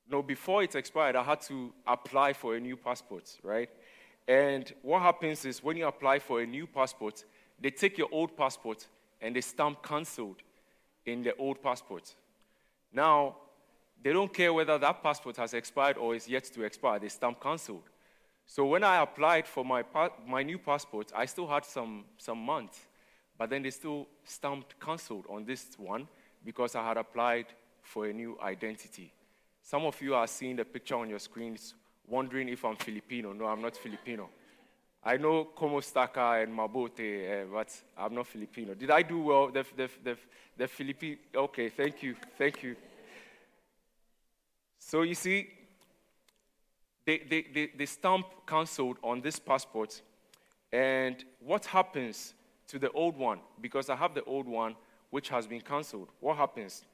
no, 0.09 0.23
before 0.23 0.63
it 0.63 0.75
expired, 0.75 1.15
I 1.15 1.23
had 1.23 1.41
to 1.41 1.71
apply 1.85 2.33
for 2.33 2.55
a 2.55 2.59
new 2.59 2.75
passport, 2.75 3.37
right? 3.43 3.69
And 4.27 4.71
what 4.81 5.01
happens 5.01 5.45
is 5.45 5.63
when 5.63 5.77
you 5.77 5.87
apply 5.87 6.19
for 6.19 6.41
a 6.41 6.45
new 6.45 6.65
passport, 6.65 7.23
they 7.59 7.69
take 7.69 7.97
your 7.97 8.09
old 8.11 8.35
passport 8.35 8.87
and 9.21 9.35
they 9.35 9.41
stamp 9.41 9.83
cancelled 9.83 10.37
in 11.05 11.21
the 11.21 11.35
old 11.35 11.61
passport. 11.61 12.15
Now, 12.91 13.35
they 14.01 14.13
don't 14.13 14.33
care 14.33 14.53
whether 14.53 14.77
that 14.77 15.03
passport 15.03 15.37
has 15.37 15.53
expired 15.53 15.97
or 15.97 16.15
is 16.15 16.27
yet 16.27 16.45
to 16.45 16.63
expire, 16.63 16.99
they 16.99 17.09
stamp 17.09 17.41
cancelled. 17.41 17.83
So 18.47 18.65
when 18.65 18.83
I 18.83 19.01
applied 19.03 19.47
for 19.47 19.63
my, 19.63 19.83
my 20.25 20.41
new 20.41 20.57
passport, 20.57 21.11
I 21.15 21.25
still 21.25 21.47
had 21.47 21.65
some, 21.65 22.05
some 22.17 22.39
months, 22.39 22.79
but 23.37 23.49
then 23.51 23.61
they 23.61 23.69
still 23.69 24.07
stamped 24.23 24.79
cancelled 24.79 25.25
on 25.29 25.45
this 25.45 25.67
one 25.77 26.07
because 26.43 26.75
I 26.75 26.87
had 26.87 26.97
applied 26.97 27.45
for 27.83 28.07
a 28.07 28.13
new 28.13 28.39
identity. 28.41 29.13
Some 29.69 29.85
of 29.85 30.01
you 30.01 30.15
are 30.15 30.25
seeing 30.25 30.55
the 30.55 30.65
picture 30.65 30.95
on 30.95 31.11
your 31.11 31.19
screens, 31.19 31.75
wondering 32.07 32.49
if 32.49 32.65
I'm 32.65 32.75
Filipino. 32.75 33.33
No, 33.33 33.45
I'm 33.45 33.61
not 33.61 33.77
Filipino. 33.77 34.27
I 35.03 35.15
know 35.17 35.49
Como 35.55 35.79
Staka 35.79 36.41
and 36.41 36.51
Mabote, 36.51 37.43
uh, 37.43 37.45
but 37.53 37.69
I'm 37.95 38.15
not 38.15 38.25
Filipino. 38.25 38.73
Did 38.73 38.89
I 38.89 39.03
do 39.03 39.19
well? 39.21 39.51
The, 39.51 39.63
the, 39.77 39.89
the, 40.03 40.17
the 40.57 40.67
Filipino. 40.67 41.17
Okay, 41.35 41.69
thank 41.69 42.01
you. 42.01 42.15
Thank 42.35 42.63
you. 42.63 42.75
So 44.79 45.03
you 45.03 45.13
see, 45.13 45.51
they, 47.05 47.19
they, 47.19 47.45
they, 47.53 47.69
they 47.77 47.85
stamp 47.85 48.25
cancelled 48.47 48.97
on 49.03 49.21
this 49.21 49.37
passport. 49.37 50.01
And 50.71 51.23
what 51.39 51.65
happens 51.65 52.33
to 52.69 52.79
the 52.79 52.89
old 52.93 53.15
one? 53.15 53.39
Because 53.61 53.91
I 53.91 53.95
have 53.97 54.15
the 54.15 54.23
old 54.23 54.47
one 54.47 54.75
which 55.11 55.29
has 55.29 55.45
been 55.45 55.61
cancelled. 55.61 56.09
What 56.21 56.37
happens? 56.37 56.85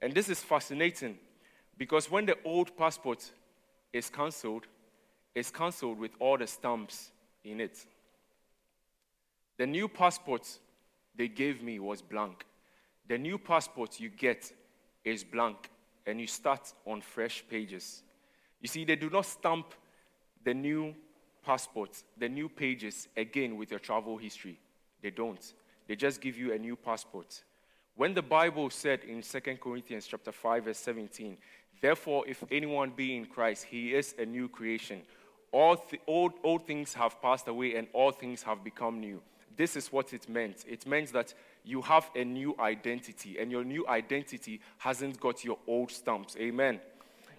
And 0.00 0.14
this 0.14 0.30
is 0.30 0.42
fascinating 0.42 1.18
because 1.78 2.10
when 2.10 2.26
the 2.26 2.36
old 2.44 2.76
passport 2.76 3.30
is 3.92 4.08
cancelled, 4.10 4.66
it's 5.34 5.50
cancelled 5.50 5.98
with 5.98 6.12
all 6.18 6.38
the 6.38 6.46
stamps 6.46 7.10
in 7.44 7.60
it. 7.60 7.84
The 9.58 9.66
new 9.66 9.88
passport 9.88 10.46
they 11.16 11.28
gave 11.28 11.62
me 11.62 11.78
was 11.78 12.02
blank. 12.02 12.44
The 13.08 13.18
new 13.18 13.38
passport 13.38 14.00
you 14.00 14.10
get 14.10 14.52
is 15.04 15.24
blank, 15.24 15.70
and 16.06 16.20
you 16.20 16.26
start 16.26 16.72
on 16.84 17.00
fresh 17.00 17.44
pages. 17.48 18.02
You 18.60 18.68
see, 18.68 18.84
they 18.84 18.96
do 18.96 19.08
not 19.08 19.26
stamp 19.26 19.72
the 20.44 20.54
new 20.54 20.94
passport, 21.44 22.02
the 22.18 22.28
new 22.28 22.48
pages 22.48 23.08
again 23.16 23.56
with 23.56 23.70
your 23.70 23.80
travel 23.80 24.16
history. 24.16 24.58
They 25.02 25.10
don't. 25.10 25.52
They 25.86 25.96
just 25.96 26.20
give 26.20 26.36
you 26.36 26.52
a 26.52 26.58
new 26.58 26.76
passport. 26.76 27.42
When 27.94 28.12
the 28.12 28.22
Bible 28.22 28.68
said 28.70 29.04
in 29.04 29.22
2 29.22 29.40
Corinthians 29.56 30.06
chapter 30.06 30.32
5 30.32 30.64
verse 30.64 30.78
17, 30.78 31.38
therefore 31.80 32.24
if 32.26 32.42
anyone 32.50 32.90
be 32.90 33.16
in 33.16 33.26
Christ, 33.26 33.64
he 33.64 33.94
is 33.94 34.14
a 34.18 34.26
new 34.26 34.48
creation 34.48 35.02
all 35.56 35.76
th- 35.76 36.02
old, 36.06 36.34
old 36.42 36.66
things 36.66 36.92
have 36.92 37.20
passed 37.22 37.48
away 37.48 37.76
and 37.76 37.88
all 37.94 38.12
things 38.12 38.42
have 38.42 38.62
become 38.62 39.00
new. 39.00 39.22
This 39.56 39.74
is 39.74 39.90
what 39.90 40.12
it 40.12 40.28
meant. 40.28 40.64
It 40.68 40.86
meant 40.86 41.12
that 41.14 41.32
you 41.64 41.80
have 41.80 42.10
a 42.14 42.24
new 42.24 42.54
identity, 42.60 43.38
and 43.38 43.50
your 43.50 43.64
new 43.64 43.88
identity 43.88 44.60
hasn't 44.76 45.18
got 45.18 45.44
your 45.44 45.58
old 45.66 45.90
stamps. 45.90 46.36
Amen. 46.38 46.78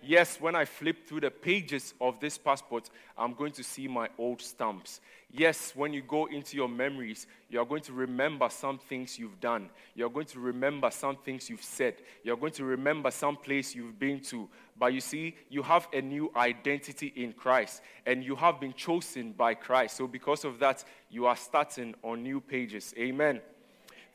Yes, 0.03 0.39
when 0.39 0.55
I 0.55 0.65
flip 0.65 1.05
through 1.05 1.21
the 1.21 1.31
pages 1.31 1.93
of 1.99 2.19
this 2.19 2.37
passport, 2.37 2.89
I'm 3.17 3.33
going 3.33 3.51
to 3.53 3.63
see 3.63 3.87
my 3.87 4.09
old 4.17 4.41
stamps. 4.41 5.01
Yes, 5.31 5.73
when 5.75 5.91
you 5.91 6.01
go 6.01 6.27
into 6.27 6.55
your 6.55 6.69
memories, 6.69 7.27
you're 7.49 7.65
going 7.65 7.81
to 7.83 7.93
remember 7.93 8.47
some 8.49 8.77
things 8.77 9.19
you've 9.19 9.39
done. 9.41 9.69
You're 9.95 10.09
going 10.09 10.27
to 10.27 10.39
remember 10.39 10.89
some 10.91 11.17
things 11.17 11.49
you've 11.49 11.63
said. 11.63 11.95
You're 12.23 12.37
going 12.37 12.53
to 12.53 12.63
remember 12.63 13.11
some 13.11 13.35
place 13.35 13.75
you've 13.75 13.99
been 13.99 14.21
to. 14.21 14.47
But 14.79 14.93
you 14.93 15.01
see, 15.01 15.35
you 15.49 15.63
have 15.63 15.87
a 15.91 16.01
new 16.01 16.31
identity 16.35 17.11
in 17.15 17.33
Christ, 17.33 17.81
and 18.05 18.23
you 18.23 18.35
have 18.35 18.59
been 18.59 18.73
chosen 18.73 19.33
by 19.33 19.55
Christ. 19.55 19.97
So 19.97 20.07
because 20.07 20.45
of 20.45 20.59
that, 20.59 20.85
you 21.09 21.25
are 21.25 21.35
starting 21.35 21.95
on 22.03 22.23
new 22.23 22.39
pages. 22.39 22.93
Amen. 22.97 23.41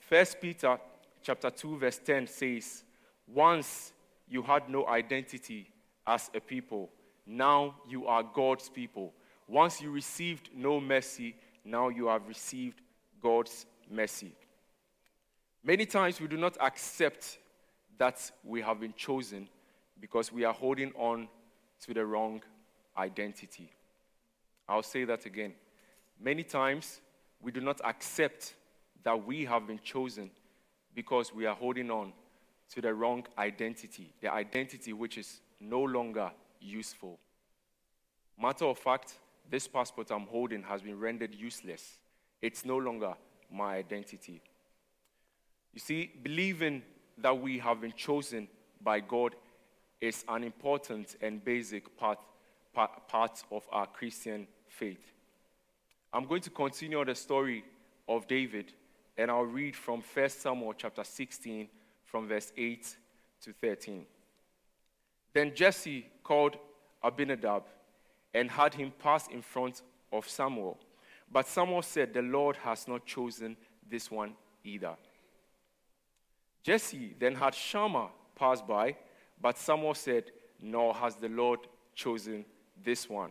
First 0.08 0.40
Peter 0.40 0.78
chapter 1.22 1.50
2, 1.50 1.78
verse 1.78 1.98
10 1.98 2.26
says, 2.26 2.84
Once 3.26 3.92
you 4.32 4.40
had 4.40 4.66
no 4.70 4.86
identity 4.86 5.68
as 6.06 6.30
a 6.34 6.40
people. 6.40 6.88
Now 7.26 7.74
you 7.86 8.06
are 8.06 8.22
God's 8.22 8.70
people. 8.70 9.12
Once 9.46 9.82
you 9.82 9.90
received 9.90 10.48
no 10.56 10.80
mercy, 10.80 11.36
now 11.66 11.90
you 11.90 12.06
have 12.06 12.26
received 12.26 12.80
God's 13.22 13.66
mercy. 13.90 14.32
Many 15.62 15.84
times 15.84 16.18
we 16.18 16.28
do 16.28 16.38
not 16.38 16.56
accept 16.62 17.38
that 17.98 18.32
we 18.42 18.62
have 18.62 18.80
been 18.80 18.94
chosen 18.94 19.48
because 20.00 20.32
we 20.32 20.44
are 20.44 20.54
holding 20.54 20.92
on 20.96 21.28
to 21.82 21.92
the 21.92 22.04
wrong 22.04 22.42
identity. 22.96 23.70
I'll 24.66 24.82
say 24.82 25.04
that 25.04 25.26
again. 25.26 25.52
Many 26.18 26.42
times 26.42 27.02
we 27.42 27.52
do 27.52 27.60
not 27.60 27.82
accept 27.84 28.54
that 29.04 29.26
we 29.26 29.44
have 29.44 29.66
been 29.66 29.80
chosen 29.84 30.30
because 30.94 31.34
we 31.34 31.44
are 31.44 31.54
holding 31.54 31.90
on 31.90 32.14
to 32.72 32.80
the 32.80 32.94
wrong 32.94 33.26
identity, 33.36 34.12
the 34.20 34.32
identity 34.32 34.92
which 34.92 35.18
is 35.18 35.40
no 35.60 35.82
longer 35.82 36.30
useful. 36.60 37.18
Matter 38.40 38.64
of 38.64 38.78
fact, 38.78 39.14
this 39.50 39.68
passport 39.68 40.10
I'm 40.10 40.26
holding 40.26 40.62
has 40.62 40.80
been 40.80 40.98
rendered 40.98 41.34
useless. 41.34 41.98
It's 42.40 42.64
no 42.64 42.78
longer 42.78 43.14
my 43.50 43.76
identity. 43.76 44.40
You 45.74 45.80
see, 45.80 46.10
believing 46.22 46.82
that 47.18 47.38
we 47.38 47.58
have 47.58 47.82
been 47.82 47.92
chosen 47.92 48.48
by 48.80 49.00
God 49.00 49.34
is 50.00 50.24
an 50.28 50.42
important 50.42 51.16
and 51.20 51.44
basic 51.44 51.96
part, 51.96 52.18
part, 52.72 53.06
part 53.06 53.42
of 53.50 53.66
our 53.70 53.86
Christian 53.86 54.46
faith. 54.66 55.12
I'm 56.12 56.24
going 56.24 56.42
to 56.42 56.50
continue 56.50 57.04
the 57.04 57.14
story 57.14 57.64
of 58.08 58.26
David, 58.26 58.72
and 59.16 59.30
I'll 59.30 59.42
read 59.42 59.76
from 59.76 60.02
1 60.14 60.28
Samuel 60.30 60.74
chapter 60.76 61.04
16, 61.04 61.68
from 62.12 62.28
verse 62.28 62.52
8 62.59 62.97
to 63.40 63.52
13. 63.54 64.04
Then 65.33 65.54
Jesse 65.54 66.07
called 66.23 66.59
Abinadab 67.02 67.64
and 68.35 68.50
had 68.50 68.75
him 68.75 68.92
pass 69.02 69.28
in 69.28 69.40
front 69.40 69.81
of 70.12 70.28
Samuel. 70.28 70.78
But 71.33 71.49
Samuel 71.49 71.81
said, 71.81 72.12
The 72.12 72.21
Lord 72.21 72.57
has 72.59 72.87
not 72.87 73.07
chosen 73.07 73.57
this 73.88 74.11
one 74.11 74.35
either. 74.62 74.95
Jesse 76.62 77.16
then 77.19 77.35
had 77.35 77.54
Shammah 77.54 78.11
pass 78.37 78.61
by, 78.61 78.97
but 79.40 79.57
Samuel 79.57 79.95
said, 79.95 80.31
Nor 80.61 80.95
has 80.95 81.16
the 81.16 81.31
Lord 81.31 81.61
chosen 81.95 82.45
this 82.85 83.09
one. 83.09 83.31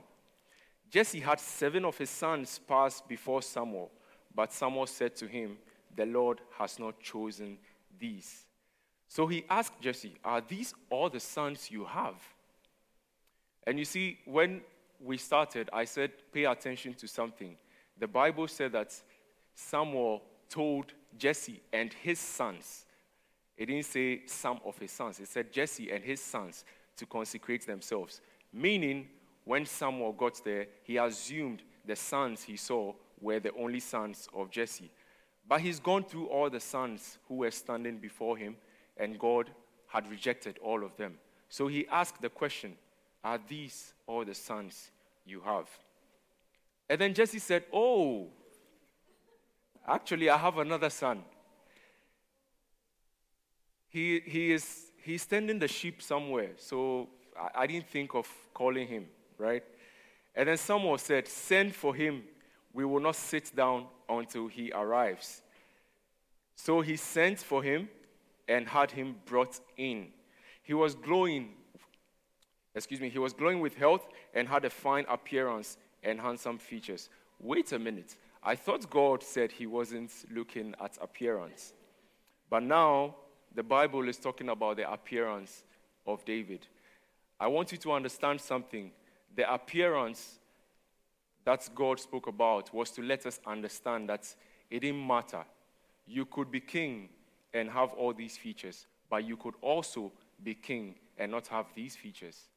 Jesse 0.90 1.20
had 1.20 1.40
seven 1.40 1.86
of 1.86 1.98
his 2.00 2.10
sons 2.10 2.60
pass 2.68 3.00
before 3.00 3.44
Samuel, 3.44 3.92
but 4.34 4.52
Samuel 4.52 4.88
said 4.88 5.16
to 5.18 5.28
him, 5.28 5.58
The 5.96 6.08
Lord 6.08 6.42
has 6.58 6.80
not 6.80 7.00
chosen 7.00 7.60
these. 8.00 8.48
So 9.12 9.27
he 9.27 9.44
asked 9.50 9.82
Jesse, 9.82 10.13
Are 10.24 10.39
these 10.39 10.74
all 10.89 11.10
the 11.10 11.20
sons 11.20 11.70
you 11.70 11.84
have? 11.84 12.15
And 13.68 13.77
you 13.77 13.84
see, 13.84 14.20
when 14.24 14.62
we 15.03 15.18
started, 15.18 15.70
I 15.74 15.84
said, 15.84 16.12
Pay 16.32 16.46
attention 16.46 16.94
to 16.94 17.10
something. 17.10 17.58
The 18.00 18.08
Bible 18.08 18.48
said 18.48 18.72
that 18.72 18.96
Samuel 19.53 20.22
told 20.50 20.94
Jesse 21.18 21.60
and 21.74 21.91
his 21.91 22.20
sons, 22.20 22.86
it 23.58 23.65
didn't 23.65 23.84
say 23.84 24.22
some 24.27 24.62
of 24.63 24.77
his 24.77 24.91
sons, 24.94 25.20
it 25.20 25.27
said 25.27 25.51
Jesse 25.51 25.91
and 25.91 26.01
his 26.01 26.22
sons 26.22 26.63
to 26.96 27.06
consecrate 27.06 27.68
themselves. 27.68 28.22
Meaning, 28.53 29.10
when 29.44 29.65
Samuel 29.65 30.13
got 30.13 30.41
there, 30.46 30.68
he 30.84 30.96
assumed 30.96 31.63
the 31.86 31.98
sons 31.98 32.44
he 32.44 32.56
saw 32.56 32.94
were 33.20 33.41
the 33.41 33.51
only 33.60 33.82
sons 33.82 34.30
of 34.34 34.50
Jesse. 34.50 34.89
But 35.46 35.60
he's 35.60 35.82
gone 35.82 36.06
through 36.06 36.27
all 36.27 36.50
the 36.50 36.62
sons 36.62 37.18
who 37.27 37.36
were 37.36 37.51
standing 37.51 37.98
before 37.98 38.38
him 38.38 38.56
and 39.01 39.17
God 39.20 39.50
had 39.88 40.10
rejected 40.10 40.60
all 40.63 40.86
of 40.86 40.96
them. 40.96 41.15
So 41.50 41.67
he 41.67 41.88
asked 41.88 42.22
the 42.22 42.29
question 42.29 42.75
Are 43.24 43.39
these 43.50 43.93
all 44.08 44.24
the 44.24 44.36
sons 44.36 44.91
you 45.25 45.41
have? 45.41 45.67
And 46.88 47.01
then 47.01 47.13
Jesse 47.13 47.39
said, 47.39 47.63
Oh, 47.74 48.27
actually, 49.86 50.29
I 50.29 50.38
have 50.38 50.58
another 50.60 50.89
son. 50.89 51.24
He, 53.89 54.22
he, 54.25 54.53
is, 54.53 54.91
he's 55.03 55.25
tending 55.25 55.60
the 55.60 55.67
sheep 55.67 56.01
somewhere. 56.01 56.51
So 56.58 57.10
I, 57.38 57.63
I 57.63 57.67
didn't 57.67 57.88
think 57.88 58.13
of 58.13 58.27
calling 58.53 58.88
him, 58.88 59.08
right? 59.38 59.63
And 60.36 60.48
then 60.48 60.58
someone 60.58 61.00
said, 61.00 61.27
Send 61.27 61.75
for 61.75 61.96
him. 61.96 62.24
We 62.72 62.86
will 62.86 63.01
not 63.01 63.17
sit 63.17 63.53
down 63.53 63.88
until 64.08 64.48
he 64.48 64.72
arrives. 64.72 65.41
So 66.55 66.79
he 66.79 66.96
sent 66.96 67.39
for 67.39 67.63
him 67.63 67.89
and 68.51 68.67
had 68.67 68.91
him 68.91 69.15
brought 69.25 69.60
in. 69.77 70.08
He 70.62 70.74
was 70.74 70.93
glowing, 70.93 71.53
excuse 72.75 73.00
me, 73.00 73.10
he 73.10 73.20
was 73.20 73.34
glowing 73.34 73.62
with 73.62 73.75
health 73.75 74.08
and 74.34 74.48
had 74.48 74.65
a 74.65 74.70
fine 74.70 75.05
appearance 75.08 75.77
and 76.03 76.20
handsome 76.20 76.58
features. 76.58 77.10
Wait 77.39 77.72
a 77.72 77.79
minute. 77.79 78.17
I 78.43 78.55
thought 78.55 78.89
God 78.89 79.24
said 79.24 79.51
he 79.51 79.67
wasn't 79.67 80.12
looking 80.29 80.75
at 80.84 80.98
appearance. 81.01 81.74
But 82.50 82.63
now 82.63 83.15
the 83.55 83.63
Bible 83.63 84.08
is 84.10 84.17
talking 84.17 84.50
about 84.50 84.77
the 84.77 84.91
appearance 84.91 85.63
of 86.05 86.25
David. 86.25 86.67
I 87.39 87.48
want 87.48 87.72
you 87.72 87.77
to 87.79 87.93
understand 87.93 88.41
something. 88.41 88.91
The 89.36 89.51
appearance 89.51 90.39
that 91.46 91.70
God 91.74 92.00
spoke 92.00 92.27
about 92.27 92.74
was 92.74 92.91
to 92.91 93.01
let 93.01 93.25
us 93.25 93.39
understand 93.48 94.10
that 94.10 94.27
it 94.70 94.81
didn't 94.81 95.08
matter. 95.08 95.46
You 96.05 96.25
could 96.25 96.51
be 96.51 96.60
king 96.60 97.10
and 97.53 97.70
have 97.70 97.91
all 97.93 98.13
these 98.13 98.38
features, 98.38 98.86
but 99.10 99.25
you 99.25 99.38
could 99.38 99.55
also 99.62 100.12
be 100.43 100.53
king 100.53 100.96
and 101.17 101.31
not 101.31 101.48
have 101.48 101.65
these 101.75 101.96
features. 101.96 102.48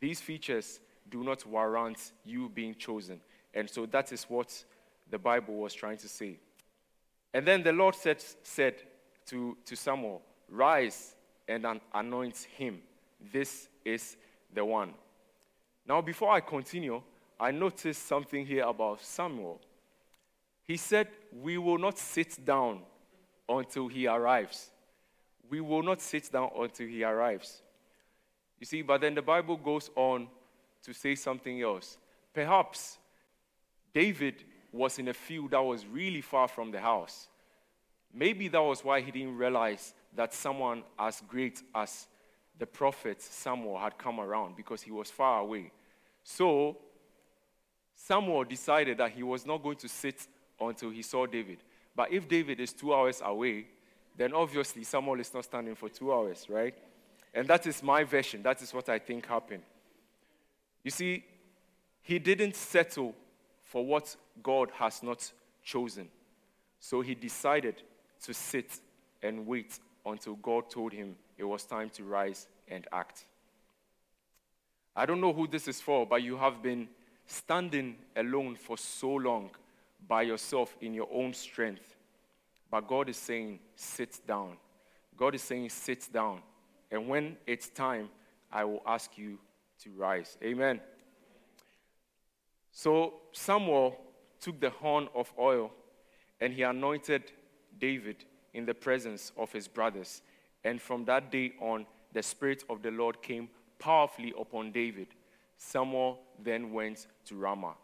These 0.00 0.20
features 0.20 0.80
do 1.10 1.22
not 1.22 1.44
warrant 1.46 2.12
you 2.24 2.48
being 2.48 2.74
chosen. 2.74 3.20
And 3.52 3.68
so 3.68 3.86
that 3.86 4.12
is 4.12 4.24
what 4.24 4.64
the 5.10 5.18
Bible 5.18 5.54
was 5.54 5.74
trying 5.74 5.98
to 5.98 6.08
say. 6.08 6.38
And 7.32 7.46
then 7.46 7.62
the 7.62 7.72
Lord 7.72 7.94
said, 7.94 8.22
said 8.42 8.74
to, 9.26 9.56
to 9.64 9.76
Samuel, 9.76 10.22
Rise 10.48 11.14
and 11.48 11.66
anoint 11.92 12.46
him. 12.56 12.80
This 13.32 13.68
is 13.84 14.16
the 14.52 14.64
one. 14.64 14.94
Now, 15.86 16.00
before 16.00 16.30
I 16.30 16.40
continue, 16.40 17.02
I 17.38 17.50
noticed 17.50 18.06
something 18.06 18.46
here 18.46 18.64
about 18.64 19.02
Samuel. 19.02 19.60
He 20.62 20.76
said, 20.76 21.08
We 21.32 21.58
will 21.58 21.78
not 21.78 21.98
sit 21.98 22.44
down 22.44 22.80
until 23.48 23.88
he 23.88 24.06
arrives. 24.06 24.70
We 25.50 25.60
will 25.60 25.82
not 25.82 26.00
sit 26.00 26.30
down 26.32 26.50
until 26.58 26.86
he 26.86 27.04
arrives. 27.04 27.62
You 28.58 28.66
see, 28.66 28.82
but 28.82 29.00
then 29.00 29.14
the 29.14 29.22
Bible 29.22 29.56
goes 29.56 29.90
on 29.94 30.28
to 30.82 30.92
say 30.92 31.14
something 31.14 31.60
else. 31.62 31.98
Perhaps 32.32 32.98
David 33.92 34.42
was 34.72 34.98
in 34.98 35.08
a 35.08 35.14
field 35.14 35.52
that 35.52 35.62
was 35.62 35.86
really 35.86 36.20
far 36.20 36.48
from 36.48 36.70
the 36.70 36.80
house. 36.80 37.28
Maybe 38.12 38.48
that 38.48 38.62
was 38.62 38.84
why 38.84 39.00
he 39.00 39.10
didn't 39.10 39.36
realize 39.36 39.94
that 40.14 40.32
someone 40.32 40.82
as 40.98 41.22
great 41.28 41.62
as 41.74 42.06
the 42.58 42.66
prophet 42.66 43.20
Samuel 43.20 43.78
had 43.78 43.98
come 43.98 44.20
around 44.20 44.56
because 44.56 44.82
he 44.82 44.92
was 44.92 45.10
far 45.10 45.40
away. 45.40 45.72
So 46.22 46.76
Samuel 47.94 48.44
decided 48.44 48.98
that 48.98 49.12
he 49.12 49.22
was 49.22 49.44
not 49.44 49.62
going 49.62 49.76
to 49.76 49.88
sit 49.88 50.26
until 50.60 50.90
he 50.90 51.02
saw 51.02 51.26
David. 51.26 51.58
But 51.94 52.12
if 52.12 52.28
David 52.28 52.60
is 52.60 52.72
two 52.72 52.94
hours 52.94 53.22
away, 53.24 53.66
then 54.16 54.32
obviously 54.32 54.84
Samuel 54.84 55.20
is 55.20 55.32
not 55.32 55.44
standing 55.44 55.74
for 55.74 55.88
two 55.88 56.12
hours, 56.12 56.46
right? 56.48 56.74
And 57.32 57.48
that 57.48 57.66
is 57.66 57.82
my 57.82 58.04
version. 58.04 58.42
That 58.42 58.62
is 58.62 58.72
what 58.72 58.88
I 58.88 58.98
think 58.98 59.26
happened. 59.26 59.62
You 60.82 60.90
see, 60.90 61.24
he 62.02 62.18
didn't 62.18 62.54
settle 62.54 63.14
for 63.62 63.84
what 63.84 64.14
God 64.42 64.70
has 64.78 65.02
not 65.02 65.32
chosen. 65.62 66.08
So 66.78 67.00
he 67.00 67.14
decided 67.14 67.82
to 68.22 68.34
sit 68.34 68.78
and 69.22 69.46
wait 69.46 69.78
until 70.04 70.34
God 70.36 70.70
told 70.70 70.92
him 70.92 71.16
it 71.38 71.44
was 71.44 71.64
time 71.64 71.90
to 71.90 72.04
rise 72.04 72.46
and 72.68 72.86
act. 72.92 73.24
I 74.94 75.06
don't 75.06 75.20
know 75.20 75.32
who 75.32 75.48
this 75.48 75.66
is 75.66 75.80
for, 75.80 76.06
but 76.06 76.22
you 76.22 76.36
have 76.36 76.62
been 76.62 76.88
standing 77.26 77.96
alone 78.14 78.54
for 78.54 78.76
so 78.76 79.10
long 79.14 79.50
by 80.08 80.22
yourself 80.22 80.76
in 80.80 80.94
your 80.94 81.08
own 81.12 81.32
strength. 81.32 81.96
But 82.70 82.88
God 82.88 83.08
is 83.08 83.16
saying, 83.16 83.60
sit 83.76 84.20
down. 84.26 84.56
God 85.16 85.34
is 85.34 85.42
saying, 85.42 85.70
sit 85.70 86.08
down. 86.12 86.40
And 86.90 87.08
when 87.08 87.36
it's 87.46 87.68
time, 87.68 88.08
I 88.52 88.64
will 88.64 88.82
ask 88.86 89.16
you 89.16 89.38
to 89.82 89.90
rise. 89.90 90.36
Amen. 90.42 90.80
So 92.72 93.14
Samuel 93.32 93.96
took 94.40 94.60
the 94.60 94.70
horn 94.70 95.08
of 95.14 95.32
oil 95.38 95.70
and 96.40 96.52
he 96.52 96.62
anointed 96.62 97.32
David 97.78 98.24
in 98.52 98.66
the 98.66 98.74
presence 98.74 99.32
of 99.36 99.52
his 99.52 99.68
brothers. 99.68 100.22
And 100.64 100.80
from 100.80 101.04
that 101.06 101.30
day 101.30 101.52
on, 101.60 101.86
the 102.12 102.22
Spirit 102.22 102.64
of 102.68 102.82
the 102.82 102.90
Lord 102.90 103.22
came 103.22 103.48
powerfully 103.78 104.32
upon 104.38 104.72
David. 104.72 105.08
Samuel 105.56 106.20
then 106.42 106.72
went 106.72 107.06
to 107.26 107.36
Ramah. 107.36 107.74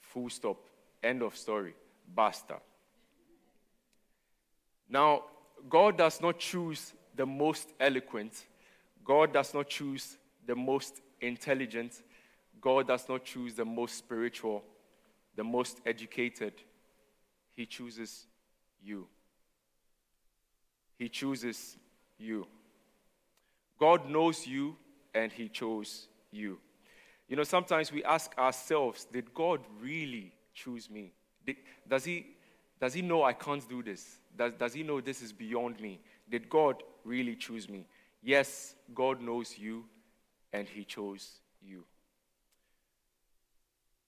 Full 0.00 0.30
stop. 0.30 0.58
End 1.02 1.22
of 1.22 1.36
story. 1.36 1.74
Basta. 2.14 2.56
Now, 4.88 5.24
God 5.68 5.98
does 5.98 6.20
not 6.20 6.38
choose 6.38 6.92
the 7.14 7.26
most 7.26 7.70
eloquent, 7.80 8.46
God 9.04 9.32
does 9.32 9.52
not 9.52 9.68
choose 9.68 10.16
the 10.46 10.54
most 10.54 11.00
intelligent, 11.20 12.02
God 12.60 12.88
does 12.88 13.08
not 13.08 13.24
choose 13.24 13.54
the 13.54 13.64
most 13.64 13.96
spiritual, 13.96 14.62
the 15.36 15.44
most 15.44 15.80
educated. 15.84 16.52
He 17.54 17.66
chooses 17.66 18.26
you. 18.82 19.08
He 20.96 21.08
chooses 21.08 21.76
you. 22.18 22.46
God 23.78 24.08
knows 24.08 24.46
you 24.46 24.76
and 25.14 25.32
He 25.32 25.48
chose 25.48 26.08
you. 26.30 26.58
You 27.28 27.36
know, 27.36 27.44
sometimes 27.44 27.92
we 27.92 28.02
ask 28.04 28.36
ourselves, 28.38 29.06
did 29.12 29.34
God 29.34 29.60
really 29.80 30.32
choose 30.64 30.90
me? 30.90 31.12
Does, 31.88 32.04
he, 32.04 32.26
does 32.80 32.94
He 32.94 33.02
know 33.02 33.22
I 33.22 33.32
can't 33.32 33.66
do 33.68 33.82
this? 33.82 34.18
Does, 34.36 34.52
does 34.58 34.74
He 34.74 34.82
know 34.82 35.00
this 35.00 35.22
is 35.22 35.32
beyond 35.32 35.80
me? 35.80 36.00
Did 36.30 36.48
God 36.48 36.82
really 37.04 37.36
choose 37.36 37.68
me? 37.68 37.86
Yes, 38.22 38.74
God 38.94 39.20
knows 39.20 39.58
you 39.58 39.84
and 40.52 40.68
He 40.68 40.84
chose 40.84 41.40
you. 41.62 41.84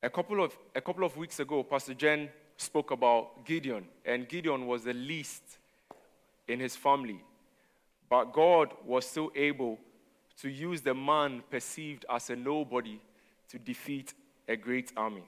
A 0.03 0.11
couple 0.11 0.43
of, 0.43 0.57
a 0.75 0.81
couple 0.81 1.05
of 1.05 1.17
weeks 1.17 1.41
ago, 1.41 1.63
Pastor 1.63 1.95
Jen 1.95 2.29
spoke 2.57 2.91
about 2.91 3.45
Gideon, 3.45 3.87
and 4.05 4.29
Gideon 4.29 4.67
was 4.67 4.85
the 4.85 4.95
least 4.95 5.43
in 6.49 6.59
his 6.59 6.75
family. 6.75 7.21
But 8.09 8.33
God 8.33 8.73
was 8.85 9.07
still 9.07 9.31
able 9.37 9.79
to 10.41 10.49
use 10.49 10.81
the 10.81 10.95
man 10.95 11.43
perceived 11.51 12.05
as 12.11 12.31
a 12.31 12.37
nobody 12.37 12.99
to 13.51 13.59
defeat 13.59 14.15
a 14.49 14.57
great 14.57 14.93
army. 14.97 15.25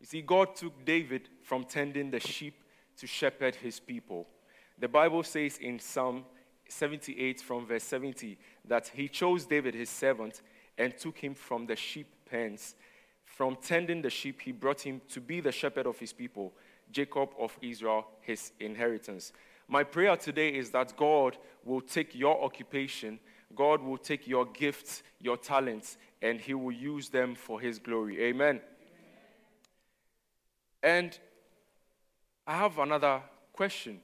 You 0.00 0.06
see, 0.06 0.22
God 0.22 0.54
took 0.54 0.84
David 0.84 1.28
from 1.42 1.64
tending 1.64 2.10
the 2.10 2.20
sheep 2.20 2.62
to 2.98 3.06
shepherd 3.06 3.54
his 3.54 3.80
people. 3.80 4.26
The 4.78 4.88
Bible 4.88 5.22
says 5.22 5.58
in 5.58 5.78
Psalm 5.78 6.24
78 6.68 7.40
from 7.40 7.66
verse 7.66 7.84
70 7.84 8.38
that 8.66 8.88
he 8.88 9.08
chose 9.08 9.46
David, 9.46 9.74
his 9.74 9.90
servant, 9.90 10.42
and 10.76 10.96
took 10.96 11.18
him 11.18 11.34
from 11.34 11.66
the 11.66 11.76
sheep 11.76 12.08
pens. 12.28 12.74
From 13.24 13.56
tending 13.56 14.02
the 14.02 14.10
sheep, 14.10 14.40
he 14.40 14.52
brought 14.52 14.80
him 14.80 15.00
to 15.10 15.20
be 15.20 15.40
the 15.40 15.52
shepherd 15.52 15.86
of 15.86 15.98
his 15.98 16.12
people, 16.12 16.52
Jacob 16.90 17.30
of 17.38 17.56
Israel, 17.62 18.06
his 18.20 18.52
inheritance. 18.60 19.32
My 19.68 19.82
prayer 19.82 20.16
today 20.16 20.50
is 20.50 20.70
that 20.70 20.96
God 20.96 21.38
will 21.64 21.80
take 21.80 22.14
your 22.14 22.42
occupation, 22.42 23.18
God 23.54 23.82
will 23.82 23.98
take 23.98 24.26
your 24.26 24.46
gifts, 24.46 25.02
your 25.20 25.36
talents, 25.36 25.96
and 26.20 26.40
He 26.40 26.54
will 26.54 26.72
use 26.72 27.08
them 27.08 27.34
for 27.34 27.60
His 27.60 27.78
glory. 27.78 28.22
Amen. 28.24 28.60
And 30.84 31.18
I 32.46 32.58
have 32.58 32.78
another 32.78 33.22
question 33.54 34.00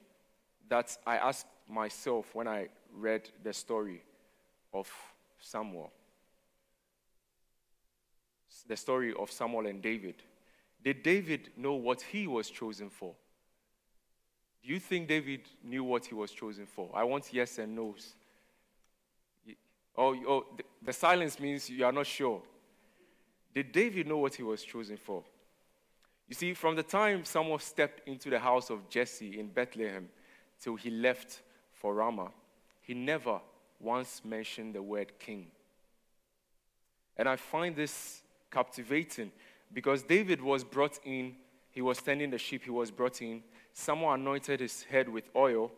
that 0.67 0.97
I 1.05 1.17
asked 1.17 1.45
myself 1.69 2.33
when 2.33 2.47
I 2.47 2.69
read 2.91 3.29
the 3.43 3.53
story 3.53 4.01
of 4.73 4.89
Samuel. 5.39 5.91
The 8.67 8.75
story 8.75 9.13
of 9.13 9.31
Samuel 9.31 9.67
and 9.67 9.79
David. 9.79 10.15
Did 10.83 11.03
David 11.03 11.51
know 11.55 11.75
what 11.75 12.01
he 12.01 12.25
was 12.25 12.49
chosen 12.49 12.89
for? 12.89 13.13
Do 14.63 14.73
you 14.73 14.79
think 14.79 15.07
David 15.07 15.41
knew 15.63 15.83
what 15.83 16.07
he 16.07 16.15
was 16.15 16.31
chosen 16.31 16.65
for? 16.65 16.89
I 16.95 17.03
want 17.03 17.31
yes 17.31 17.59
and 17.59 17.75
no's. 17.75 18.15
Oh, 19.95 20.15
oh, 20.27 20.45
the 20.81 20.93
silence 20.93 21.39
means 21.39 21.69
you 21.69 21.85
are 21.85 21.91
not 21.91 22.07
sure. 22.07 22.41
Did 23.53 23.71
David 23.71 24.07
know 24.07 24.17
what 24.17 24.33
he 24.33 24.41
was 24.41 24.63
chosen 24.63 24.97
for? 24.97 25.23
You 26.31 26.35
see, 26.35 26.53
from 26.53 26.77
the 26.77 26.83
time 26.83 27.25
Samuel 27.25 27.59
stepped 27.59 28.07
into 28.07 28.29
the 28.29 28.39
house 28.39 28.69
of 28.69 28.87
Jesse 28.87 29.37
in 29.37 29.47
Bethlehem 29.47 30.07
till 30.61 30.77
he 30.77 30.89
left 30.89 31.41
for 31.73 31.93
Ramah, 31.93 32.31
he 32.83 32.93
never 32.93 33.41
once 33.81 34.21
mentioned 34.23 34.73
the 34.75 34.81
word 34.81 35.11
king. 35.19 35.47
And 37.17 37.27
I 37.27 37.35
find 37.35 37.75
this 37.75 38.21
captivating 38.49 39.33
because 39.73 40.03
David 40.03 40.41
was 40.41 40.63
brought 40.63 40.99
in, 41.03 41.35
he 41.69 41.81
was 41.81 42.01
tending 42.01 42.29
the 42.29 42.37
sheep, 42.37 42.63
he 42.63 42.69
was 42.69 42.91
brought 42.91 43.21
in 43.21 43.43
Someone 43.73 44.21
anointed 44.21 44.61
his 44.61 44.83
head 44.83 45.09
with 45.09 45.29
oil, 45.35 45.69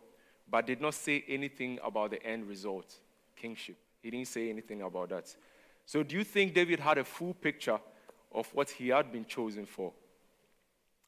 but 0.48 0.68
did 0.68 0.80
not 0.80 0.94
say 0.94 1.24
anything 1.26 1.80
about 1.82 2.12
the 2.12 2.24
end 2.24 2.46
result 2.46 2.94
kingship. 3.34 3.74
He 4.00 4.08
didn't 4.08 4.28
say 4.28 4.50
anything 4.50 4.82
about 4.82 5.08
that. 5.08 5.34
So, 5.84 6.04
do 6.04 6.14
you 6.14 6.22
think 6.22 6.54
David 6.54 6.78
had 6.78 6.98
a 6.98 7.04
full 7.04 7.34
picture 7.34 7.80
of 8.30 8.46
what 8.54 8.70
he 8.70 8.90
had 8.90 9.10
been 9.10 9.24
chosen 9.24 9.66
for? 9.66 9.92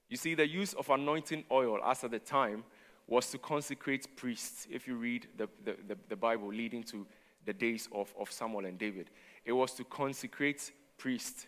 You 0.08 0.16
see, 0.16 0.34
the 0.34 0.46
use 0.46 0.72
of 0.74 0.88
anointing 0.88 1.44
oil 1.50 1.78
as 1.84 2.04
at 2.04 2.12
the 2.12 2.18
time 2.18 2.64
was 3.08 3.30
to 3.30 3.38
consecrate 3.38 4.16
priests, 4.16 4.66
if 4.70 4.86
you 4.86 4.96
read 4.96 5.26
the, 5.36 5.48
the, 5.64 5.76
the, 5.88 5.96
the 6.08 6.16
Bible 6.16 6.48
leading 6.48 6.82
to 6.84 7.06
the 7.44 7.52
days 7.52 7.88
of, 7.92 8.12
of 8.18 8.30
Samuel 8.30 8.66
and 8.66 8.78
David. 8.78 9.10
It 9.44 9.52
was 9.52 9.72
to 9.74 9.84
consecrate 9.84 10.72
priests, 10.98 11.46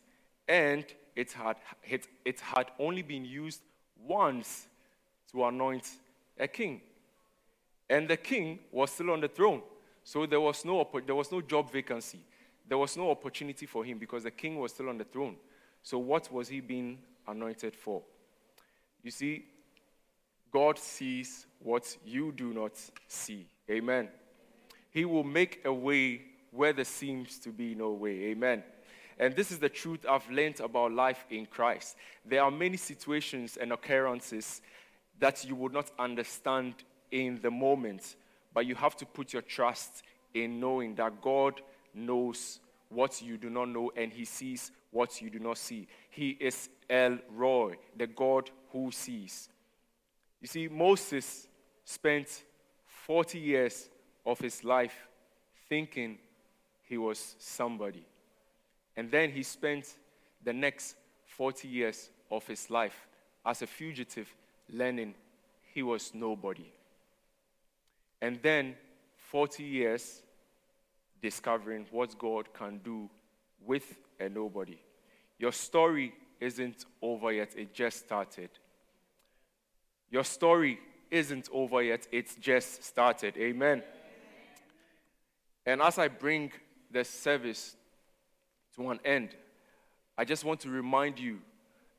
and 0.49 0.85
it 1.17 1.33
had, 1.33 1.57
it, 1.83 2.07
it 2.25 2.41
had 2.41 2.71
only 2.79 3.03
been 3.03 3.25
used 3.25 3.61
once 4.07 4.69
to 5.33 5.45
anoint 5.45 5.89
a 6.39 6.47
king. 6.47 6.81
And 7.91 8.09
the 8.09 8.17
king 8.17 8.61
was 8.71 8.93
still 8.93 9.11
on 9.11 9.21
the 9.21 9.29
throne. 9.29 9.63
So 10.05 10.27
there 10.27 10.41
was 10.41 10.65
no, 10.65 10.89
there 11.05 11.15
was 11.15 11.33
no 11.33 11.41
job 11.41 11.73
vacancy. 11.73 12.21
There 12.69 12.79
was 12.79 12.97
no 12.97 13.11
opportunity 13.11 13.67
for 13.67 13.85
him 13.85 13.99
because 13.99 14.23
the 14.23 14.31
king 14.31 14.59
was 14.59 14.73
still 14.73 14.89
on 14.89 14.99
the 14.99 15.05
throne. 15.05 15.37
So 15.83 15.99
what 15.99 16.31
was 16.33 16.49
he 16.49 16.61
being 16.61 16.99
anointed 17.27 17.75
for? 17.75 18.03
You 19.03 19.11
see, 19.11 19.45
God 20.53 20.79
sees 20.79 21.47
what 21.61 21.97
you 22.05 22.33
do 22.33 22.53
not 22.53 22.73
see. 23.07 23.47
Amen. 23.71 24.09
He 24.91 25.05
will 25.05 25.25
make 25.25 25.63
a 25.65 25.73
way 25.73 26.23
where 26.51 26.73
there 26.73 26.85
seems 26.85 27.39
to 27.41 27.51
be 27.51 27.75
no 27.75 27.91
way. 27.91 28.25
Amen. 28.27 28.63
And 29.19 29.35
this 29.35 29.51
is 29.51 29.59
the 29.59 29.69
truth 29.69 30.07
I've 30.09 30.29
learned 30.31 30.61
about 30.61 30.93
life 30.93 31.27
in 31.31 31.47
Christ. 31.47 31.97
There 32.25 32.43
are 32.43 32.51
many 32.51 32.77
situations 32.77 33.57
and 33.57 33.73
occurrences 33.73 34.63
that 35.19 35.45
you 35.45 35.57
would 35.57 35.73
not 35.73 35.91
understand 35.99 36.75
in 37.11 37.41
the 37.43 37.51
moment, 37.51 38.17
but 38.55 38.67
you 38.67 38.75
have 38.77 38.97
to 38.97 39.07
put 39.07 39.33
your 39.33 39.43
trust 39.43 40.03
in 40.35 40.61
knowing 40.61 40.95
that 40.95 41.21
God 41.21 41.61
knows 41.95 42.61
what 42.89 43.21
you 43.21 43.37
do 43.37 43.51
not 43.51 43.69
know 43.69 43.91
and 43.97 44.13
He 44.13 44.25
sees 44.25 44.71
what 44.91 45.21
you 45.21 45.31
do 45.31 45.39
not 45.39 45.59
see. 45.59 45.89
He 46.11 46.31
is 46.31 46.69
El 46.89 47.19
Roi, 47.35 47.77
the 47.97 48.07
God 48.07 48.51
who 48.73 48.91
sees. 48.91 49.49
You 50.41 50.49
see, 50.49 50.69
Moses 50.69 51.47
spent 51.85 52.45
40 52.87 53.39
years 53.39 53.89
of 54.25 54.39
his 54.39 54.63
life 54.65 55.09
thinking 55.69 56.19
he 56.85 56.97
was 56.97 57.37
somebody. 57.39 58.07
And 58.97 59.11
then 59.11 59.31
he 59.31 59.43
spent 59.43 59.87
the 60.43 60.53
next 60.53 60.97
40 61.27 61.69
years 61.69 62.11
of 62.31 62.47
his 62.47 62.71
life 62.71 63.07
as 63.45 63.63
a 63.63 63.67
fugitive 63.67 64.35
learning 64.71 65.15
he 65.73 65.83
was 65.83 66.13
nobody. 66.15 66.71
And 68.21 68.39
then 68.43 68.75
40 69.31 69.63
years 69.63 70.23
discovering 71.23 71.87
what 71.91 72.19
God 72.19 72.53
can 72.53 72.79
do 72.79 73.09
with 73.65 73.97
a 74.19 74.29
nobody. 74.29 74.79
Your 75.39 75.53
story 75.53 76.15
isn't 76.41 76.85
over 77.03 77.33
yet, 77.33 77.55
it 77.57 77.75
just 77.75 77.99
started. 78.01 78.51
Your 80.11 80.25
story 80.25 80.79
isn't 81.11 81.49
over 81.53 81.83
yet, 81.83 82.07
it's 82.13 82.37
just 82.37 82.85
started. 82.85 83.37
Amen. 83.37 83.83
And 85.67 85.83
as 85.83 85.99
I 85.99 86.09
bring 86.09 86.53
the 86.91 87.05
service 87.05 87.77
to 88.77 88.91
an 88.91 89.01
end, 89.05 89.37
I 90.17 90.25
just 90.25 90.45
want 90.45 90.61
to 90.61 90.71
remind 90.71 91.19
you 91.19 91.39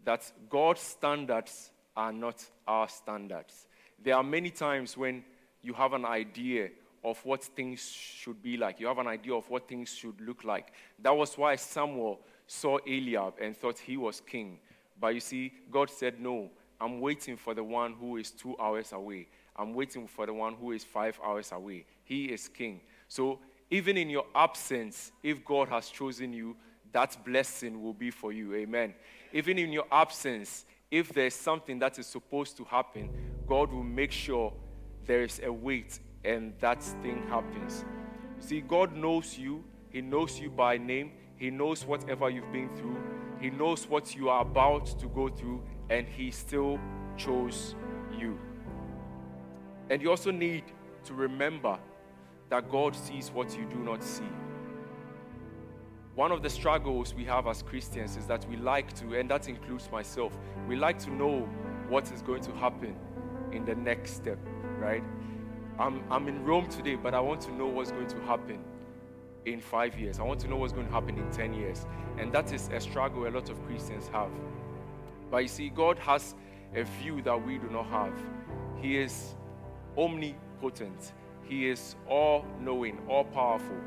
that 0.04 0.32
God's 0.49 0.82
standards 0.82 1.71
are 1.95 2.12
not 2.12 2.43
our 2.67 2.88
standards. 2.89 3.67
There 4.02 4.15
are 4.15 4.23
many 4.23 4.49
times 4.49 4.97
when 4.97 5.23
you 5.62 5.73
have 5.73 5.93
an 5.93 6.06
idea 6.06 6.69
of 7.04 7.23
what 7.25 7.43
things 7.43 7.89
should 7.89 8.41
be 8.41 8.58
like, 8.58 8.80
you 8.80 8.88
have 8.88 8.97
an 8.97 9.08
idea 9.08 9.34
of 9.34 9.49
what 9.49 9.67
things 9.67 9.89
should 9.89 10.19
look 10.21 10.43
like. 10.43 10.73
That 11.02 11.15
was 11.15 11.38
why 11.38 11.56
Samuel 11.56 12.19
saw 12.49 12.79
Eliab 12.88 13.35
and 13.39 13.55
thought 13.55 13.77
he 13.77 13.95
was 13.95 14.21
king. 14.21 14.57
But 14.99 15.13
you 15.13 15.19
see, 15.19 15.53
God 15.71 15.89
said, 15.89 16.19
No, 16.19 16.49
I'm 16.81 16.99
waiting 16.99 17.38
for 17.38 17.53
the 17.53 17.63
one 17.63 17.93
who 17.93 18.17
is 18.17 18.31
two 18.31 18.55
hours 18.59 18.91
away. 18.91 19.27
I'm 19.55 19.73
waiting 19.73 20.07
for 20.07 20.25
the 20.25 20.33
one 20.33 20.55
who 20.55 20.71
is 20.71 20.83
five 20.83 21.19
hours 21.23 21.51
away. 21.51 21.85
He 22.03 22.25
is 22.25 22.47
king. 22.47 22.81
So, 23.07 23.39
even 23.69 23.97
in 23.97 24.09
your 24.09 24.25
absence, 24.33 25.12
if 25.21 25.45
God 25.45 25.69
has 25.69 25.89
chosen 25.89 26.33
you, 26.33 26.55
that 26.91 27.15
blessing 27.23 27.83
will 27.83 27.93
be 27.93 28.09
for 28.09 28.31
you. 28.33 28.55
Amen. 28.55 28.95
Even 29.31 29.59
in 29.59 29.71
your 29.71 29.85
absence, 29.91 30.65
if 30.89 31.09
there's 31.13 31.35
something 31.35 31.77
that 31.79 31.99
is 31.99 32.07
supposed 32.07 32.57
to 32.57 32.63
happen, 32.63 33.09
God 33.45 33.71
will 33.71 33.83
make 33.83 34.12
sure 34.12 34.51
there 35.05 35.21
is 35.21 35.39
a 35.43 35.53
wait 35.53 35.99
and 36.25 36.53
that 36.59 36.81
thing 36.81 37.27
happens. 37.27 37.85
See, 38.39 38.62
God 38.62 38.95
knows 38.95 39.38
you, 39.38 39.63
He 39.91 40.01
knows 40.01 40.39
you 40.39 40.49
by 40.49 40.77
name, 40.77 41.12
He 41.39 41.49
knows 41.49 41.86
whatever 41.86 42.30
you've 42.30 42.52
been 42.52 42.69
through, 42.75 42.97
He 43.39 43.49
knows 43.49 43.88
what 43.88 44.13
you 44.13 44.30
are 44.30 44.41
about 44.41 44.86
to 44.99 45.08
go 45.08 45.30
through, 45.30 45.63
and 45.89 46.08
He 46.08 46.32
still 46.32 46.78
chose 47.17 47.75
you. 48.15 48.38
And 49.89 50.02
you 50.02 50.10
also 50.10 50.32
need 50.32 50.65
to 51.06 51.13
remember 51.13 51.80
that 52.49 52.69
God 52.69 52.95
sees 52.95 53.32
what 53.32 53.58
you 53.58 53.65
do 53.65 53.78
not 53.78 54.04
see. 54.04 54.30
One 56.13 56.34
of 56.34 56.43
the 56.43 56.49
struggles 56.49 57.13
we 57.13 57.23
have 57.23 57.47
as 57.47 57.63
Christians 57.63 58.17
is 58.17 58.28
that 58.28 58.45
we 58.49 58.58
like 58.58 58.93
to, 58.95 59.15
and 59.15 59.32
that 59.32 59.47
includes 59.47 59.89
myself, 59.89 60.38
we 60.67 60.75
like 60.75 60.99
to 60.99 61.10
know 61.10 61.47
what 61.88 62.12
is 62.12 62.21
going 62.21 62.41
to 62.43 62.52
happen 62.56 62.95
in 63.54 63.63
the 63.63 63.75
next 63.75 64.17
step, 64.17 64.38
right? 64.78 65.04
I'm, 65.80 66.04
I'm 66.12 66.28
in 66.28 66.43
Rome 66.43 66.67
today, 66.67 66.95
but 66.95 67.13
I 67.13 67.21
want 67.21 67.39
to 67.41 67.54
know 67.54 67.67
what's 67.67 67.91
going 67.91 68.08
to 68.08 68.19
happen 68.23 68.60
in 69.53 69.62
five 69.62 69.97
years. 69.99 70.19
I 70.19 70.23
want 70.23 70.39
to 70.41 70.47
know 70.47 70.57
what's 70.57 70.73
going 70.73 70.88
to 70.88 70.93
happen 70.93 71.17
in 71.17 71.29
10 71.31 71.53
years. 71.53 71.85
And 72.17 72.31
that 72.33 72.51
is 72.53 72.69
a 72.73 72.79
struggle 72.79 73.27
a 73.27 73.29
lot 73.29 73.49
of 73.49 73.63
Christians 73.65 74.07
have. 74.09 74.29
But 75.31 75.39
you 75.39 75.47
see, 75.47 75.69
God 75.69 75.97
has 75.99 76.35
a 76.75 76.83
view 76.83 77.21
that 77.23 77.45
we 77.45 77.57
do 77.57 77.69
not 77.69 77.85
have. 77.88 78.13
He 78.81 78.97
is 78.97 79.35
omnipotent, 79.97 81.13
He 81.43 81.67
is 81.67 81.95
all 82.07 82.45
knowing, 82.59 82.99
all 83.07 83.23
powerful. 83.23 83.77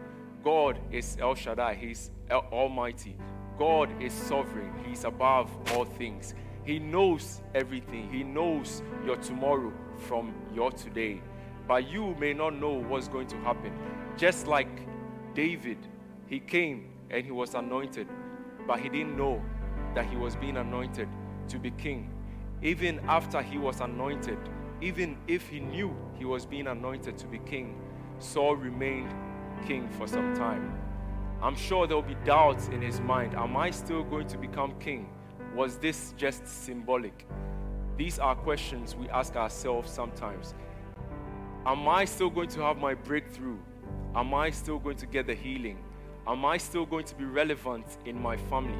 God 0.44 0.78
is 0.90 1.16
El 1.20 1.34
Shaddai, 1.34 1.74
He's 1.74 2.10
El- 2.28 2.46
Almighty. 2.52 3.16
God 3.58 3.90
is 4.02 4.12
sovereign, 4.12 4.72
He's 4.84 5.04
above 5.04 5.50
all 5.72 5.84
things. 5.84 6.34
He 6.64 6.78
knows 6.78 7.42
everything, 7.54 8.10
He 8.10 8.24
knows 8.24 8.82
your 9.04 9.16
tomorrow 9.16 9.72
from 9.96 10.34
your 10.54 10.70
today. 10.72 11.20
But 11.68 11.88
you 11.88 12.14
may 12.18 12.32
not 12.32 12.58
know 12.58 12.72
what's 12.72 13.08
going 13.08 13.28
to 13.28 13.36
happen. 13.38 13.72
Just 14.16 14.46
like 14.46 14.68
David, 15.34 15.78
he 16.26 16.40
came 16.40 16.90
and 17.10 17.24
he 17.24 17.30
was 17.30 17.54
anointed, 17.54 18.08
but 18.66 18.80
he 18.80 18.88
didn't 18.88 19.16
know 19.16 19.42
that 19.94 20.06
he 20.06 20.16
was 20.16 20.36
being 20.36 20.56
anointed 20.56 21.08
to 21.48 21.58
be 21.58 21.70
king. 21.72 22.10
Even 22.62 23.00
after 23.08 23.42
he 23.42 23.58
was 23.58 23.80
anointed, 23.80 24.38
even 24.80 25.16
if 25.26 25.48
he 25.48 25.60
knew 25.60 25.94
he 26.18 26.24
was 26.24 26.46
being 26.46 26.66
anointed 26.66 27.18
to 27.18 27.26
be 27.26 27.38
king, 27.38 27.80
Saul 28.18 28.56
remained 28.56 29.12
king 29.66 29.88
for 29.90 30.06
some 30.06 30.34
time. 30.34 30.78
I'm 31.42 31.56
sure 31.56 31.86
there 31.86 31.96
will 31.96 32.02
be 32.02 32.16
doubts 32.24 32.68
in 32.68 32.80
his 32.80 33.00
mind. 33.00 33.34
Am 33.34 33.56
I 33.56 33.70
still 33.70 34.04
going 34.04 34.28
to 34.28 34.38
become 34.38 34.74
king? 34.78 35.08
Was 35.56 35.76
this 35.76 36.14
just 36.16 36.46
symbolic? 36.46 37.26
These 37.96 38.18
are 38.18 38.34
questions 38.34 38.94
we 38.94 39.08
ask 39.08 39.36
ourselves 39.36 39.90
sometimes. 39.90 40.54
Am 41.66 41.86
I 41.88 42.04
still 42.04 42.30
going 42.30 42.48
to 42.50 42.60
have 42.60 42.78
my 42.78 42.94
breakthrough? 42.94 43.58
Am 44.14 44.34
I 44.34 44.50
still 44.50 44.78
going 44.78 44.96
to 44.98 45.06
get 45.06 45.26
the 45.26 45.34
healing? 45.34 45.78
Am 46.26 46.44
I 46.44 46.58
still 46.58 46.84
going 46.84 47.06
to 47.06 47.14
be 47.14 47.24
relevant 47.24 47.86
in 48.04 48.20
my 48.20 48.36
family? 48.36 48.78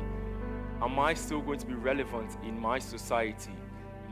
Am 0.82 0.98
I 0.98 1.14
still 1.14 1.40
going 1.40 1.58
to 1.58 1.66
be 1.66 1.74
relevant 1.74 2.36
in 2.44 2.60
my 2.60 2.78
society? 2.78 3.52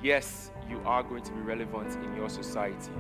Yes, 0.02 0.50
you 0.68 0.80
are 0.87 1.02
going 1.02 1.22
to 1.22 1.33
be 1.33 1.40
relevant 1.40 1.92
in 2.02 2.16
your 2.16 2.30
society. 2.30 2.90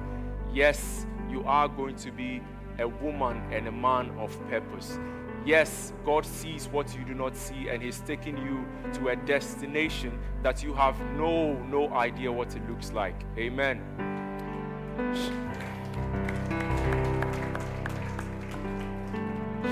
Yes, 0.52 1.06
you 1.30 1.42
are 1.44 1.66
going 1.66 1.96
to 1.96 2.10
be 2.10 2.42
a 2.78 2.86
woman 2.86 3.42
and 3.52 3.68
a 3.68 3.72
man 3.72 4.10
of 4.18 4.38
purpose. 4.50 4.98
Yes, 5.46 5.94
God 6.04 6.26
sees 6.26 6.68
what 6.68 6.94
you 6.94 7.02
do 7.04 7.14
not 7.14 7.34
see, 7.34 7.68
and 7.70 7.82
He's 7.82 8.00
taking 8.00 8.36
you 8.36 8.66
to 8.94 9.08
a 9.08 9.16
destination 9.16 10.18
that 10.42 10.62
you 10.62 10.74
have 10.74 11.00
no 11.16 11.54
no 11.64 11.88
idea 11.94 12.30
what 12.30 12.54
it 12.54 12.68
looks 12.68 12.92
like. 12.92 13.16
Amen. 13.38 13.80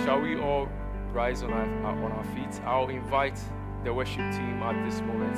Shall 0.08 0.22
we 0.22 0.40
all 0.40 0.70
rise 1.12 1.42
on 1.42 1.52
our, 1.52 1.84
on 1.84 2.12
our 2.12 2.24
feet? 2.34 2.62
I'll 2.64 2.88
invite 2.88 3.38
the 3.84 3.92
worship 3.92 4.32
team 4.32 4.62
at 4.62 4.82
this 4.82 5.02
moment. 5.02 5.36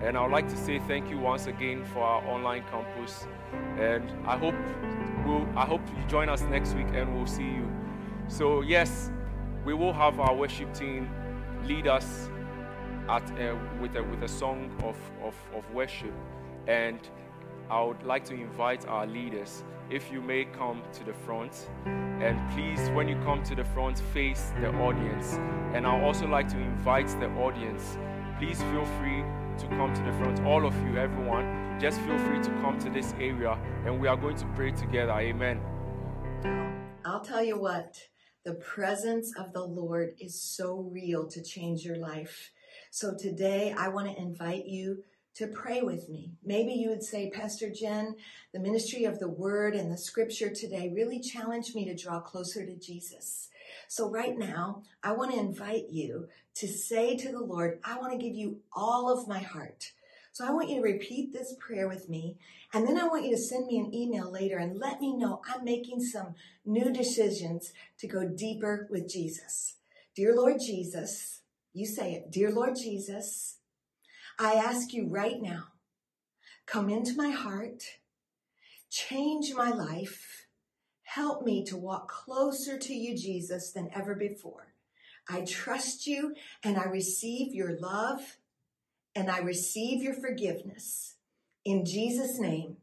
And 0.00 0.16
I 0.16 0.22
would 0.22 0.32
like 0.32 0.48
to 0.48 0.56
say 0.56 0.78
thank 0.78 1.10
you 1.10 1.18
once 1.18 1.48
again 1.48 1.84
for 1.84 1.98
our 2.02 2.24
online 2.26 2.64
campus. 2.70 3.26
And 3.76 4.10
I 4.26 4.38
hope 4.38 4.54
we'll, 5.26 5.46
I 5.54 5.66
hope 5.66 5.82
you 5.94 6.02
join 6.08 6.30
us 6.30 6.40
next 6.44 6.72
week 6.72 6.86
and 6.94 7.14
we'll 7.14 7.26
see 7.26 7.44
you. 7.44 7.70
So 8.28 8.62
yes, 8.62 9.10
we 9.66 9.74
will 9.74 9.92
have 9.92 10.18
our 10.18 10.34
worship 10.34 10.72
team 10.72 11.10
lead 11.64 11.86
us 11.86 12.30
at, 13.06 13.30
uh, 13.38 13.54
with, 13.82 13.96
a, 13.96 14.02
with 14.02 14.22
a 14.22 14.28
song 14.28 14.74
of, 14.82 14.96
of, 15.22 15.34
of 15.54 15.70
worship. 15.74 16.14
And 16.66 17.06
I 17.68 17.82
would 17.82 18.02
like 18.02 18.24
to 18.24 18.34
invite 18.34 18.88
our 18.88 19.06
leaders 19.06 19.62
if 19.90 20.12
you 20.12 20.20
may 20.20 20.44
come 20.44 20.82
to 20.92 21.04
the 21.04 21.12
front. 21.12 21.68
And 21.84 22.38
please, 22.52 22.90
when 22.90 23.08
you 23.08 23.16
come 23.24 23.42
to 23.44 23.54
the 23.54 23.64
front, 23.64 23.98
face 24.12 24.52
the 24.60 24.68
audience. 24.68 25.34
And 25.74 25.86
I'd 25.86 26.04
also 26.04 26.26
like 26.26 26.48
to 26.48 26.58
invite 26.58 27.08
the 27.20 27.26
audience. 27.30 27.98
Please 28.38 28.60
feel 28.62 28.84
free 28.98 29.22
to 29.58 29.66
come 29.76 29.92
to 29.92 30.02
the 30.02 30.12
front. 30.12 30.40
All 30.46 30.64
of 30.64 30.74
you, 30.82 30.96
everyone, 30.96 31.78
just 31.80 32.00
feel 32.02 32.18
free 32.18 32.40
to 32.42 32.50
come 32.60 32.78
to 32.78 32.90
this 32.90 33.14
area 33.18 33.58
and 33.84 34.00
we 34.00 34.06
are 34.06 34.16
going 34.16 34.36
to 34.36 34.46
pray 34.54 34.70
together. 34.70 35.12
Amen. 35.12 35.60
I'll 37.04 37.24
tell 37.24 37.42
you 37.42 37.58
what, 37.58 37.96
the 38.44 38.54
presence 38.54 39.32
of 39.38 39.52
the 39.52 39.64
Lord 39.64 40.10
is 40.20 40.40
so 40.40 40.88
real 40.92 41.26
to 41.28 41.42
change 41.42 41.82
your 41.82 41.98
life. 41.98 42.52
So 42.90 43.14
today 43.18 43.74
I 43.76 43.88
want 43.88 44.08
to 44.08 44.22
invite 44.22 44.66
you 44.66 45.04
to 45.34 45.46
pray 45.46 45.82
with 45.82 46.08
me. 46.08 46.32
Maybe 46.44 46.72
you 46.72 46.88
would 46.90 47.02
say, 47.02 47.30
Pastor 47.30 47.70
Jen, 47.70 48.16
the 48.52 48.60
ministry 48.60 49.04
of 49.04 49.18
the 49.18 49.28
word 49.28 49.74
and 49.74 49.90
the 49.90 49.98
scripture 49.98 50.50
today 50.50 50.92
really 50.94 51.20
challenged 51.20 51.74
me 51.74 51.84
to 51.86 51.96
draw 51.96 52.20
closer 52.20 52.66
to 52.66 52.76
Jesus. 52.76 53.48
So 53.88 54.10
right 54.10 54.36
now, 54.36 54.82
I 55.02 55.12
want 55.12 55.32
to 55.32 55.38
invite 55.38 55.88
you 55.90 56.28
to 56.54 56.68
say 56.68 57.16
to 57.16 57.32
the 57.32 57.40
Lord, 57.40 57.80
I 57.84 57.98
want 57.98 58.12
to 58.12 58.18
give 58.18 58.34
you 58.34 58.58
all 58.72 59.10
of 59.10 59.28
my 59.28 59.38
heart. 59.38 59.92
So 60.32 60.46
I 60.46 60.52
want 60.52 60.68
you 60.68 60.76
to 60.76 60.82
repeat 60.82 61.32
this 61.32 61.54
prayer 61.58 61.88
with 61.88 62.08
me. 62.08 62.36
And 62.72 62.86
then 62.86 62.98
I 62.98 63.08
want 63.08 63.24
you 63.24 63.32
to 63.32 63.40
send 63.40 63.66
me 63.66 63.78
an 63.78 63.94
email 63.94 64.30
later 64.30 64.58
and 64.58 64.78
let 64.78 65.00
me 65.00 65.16
know 65.16 65.42
I'm 65.48 65.64
making 65.64 66.02
some 66.02 66.34
new 66.64 66.92
decisions 66.92 67.72
to 67.98 68.06
go 68.06 68.28
deeper 68.28 68.86
with 68.90 69.08
Jesus. 69.08 69.76
Dear 70.14 70.34
Lord 70.36 70.60
Jesus, 70.60 71.40
you 71.72 71.86
say 71.86 72.12
it. 72.14 72.30
Dear 72.30 72.50
Lord 72.52 72.76
Jesus, 72.76 73.56
I 74.42 74.54
ask 74.54 74.94
you 74.94 75.06
right 75.06 75.40
now, 75.42 75.64
come 76.64 76.88
into 76.88 77.14
my 77.14 77.28
heart, 77.28 77.82
change 78.88 79.52
my 79.52 79.68
life, 79.68 80.46
help 81.02 81.44
me 81.44 81.62
to 81.66 81.76
walk 81.76 82.08
closer 82.08 82.78
to 82.78 82.94
you, 82.94 83.14
Jesus, 83.14 83.70
than 83.70 83.90
ever 83.94 84.14
before. 84.14 84.72
I 85.28 85.42
trust 85.42 86.06
you 86.06 86.34
and 86.64 86.78
I 86.78 86.84
receive 86.84 87.54
your 87.54 87.78
love 87.78 88.38
and 89.14 89.30
I 89.30 89.40
receive 89.40 90.02
your 90.02 90.14
forgiveness. 90.14 91.16
In 91.66 91.84
Jesus' 91.84 92.38
name, 92.38 92.78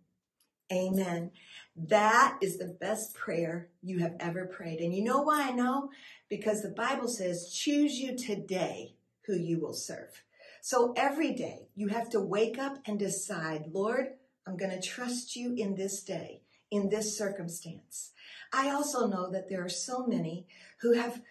amen. 0.72 1.32
That 1.76 2.38
is 2.40 2.60
the 2.60 2.78
best 2.80 3.16
prayer 3.16 3.70
you 3.82 3.98
have 3.98 4.16
ever 4.20 4.46
prayed. 4.46 4.80
And 4.80 4.94
you 4.94 5.04
know 5.04 5.24
why 5.24 5.48
I 5.48 5.54
know? 5.54 5.90
Because 6.30 6.62
the 6.62 6.70
Bible 6.70 7.08
says, 7.08 7.52
choose 7.52 8.00
you 8.00 8.16
today 8.16 8.94
who 9.26 9.34
you 9.34 9.60
will 9.60 9.74
serve. 9.74 10.24
So 10.70 10.92
every 10.98 11.32
day 11.32 11.70
you 11.76 11.88
have 11.88 12.10
to 12.10 12.20
wake 12.20 12.60
up 12.60 12.80
and 12.86 13.00
decide, 13.00 13.72
Lord, 13.72 14.08
I'm 14.46 14.58
going 14.58 14.72
to 14.72 14.86
trust 14.86 15.34
you 15.34 15.54
in 15.54 15.76
this 15.76 16.04
day, 16.04 16.42
in 16.70 16.90
this 16.90 17.18
circumstance. 17.18 18.12
I 18.52 18.72
also 18.72 19.08
know 19.08 19.32
that 19.32 19.48
there 19.48 19.64
are 19.64 19.70
so 19.70 20.06
many 20.06 20.46
who 20.82 20.92
have 20.92 21.22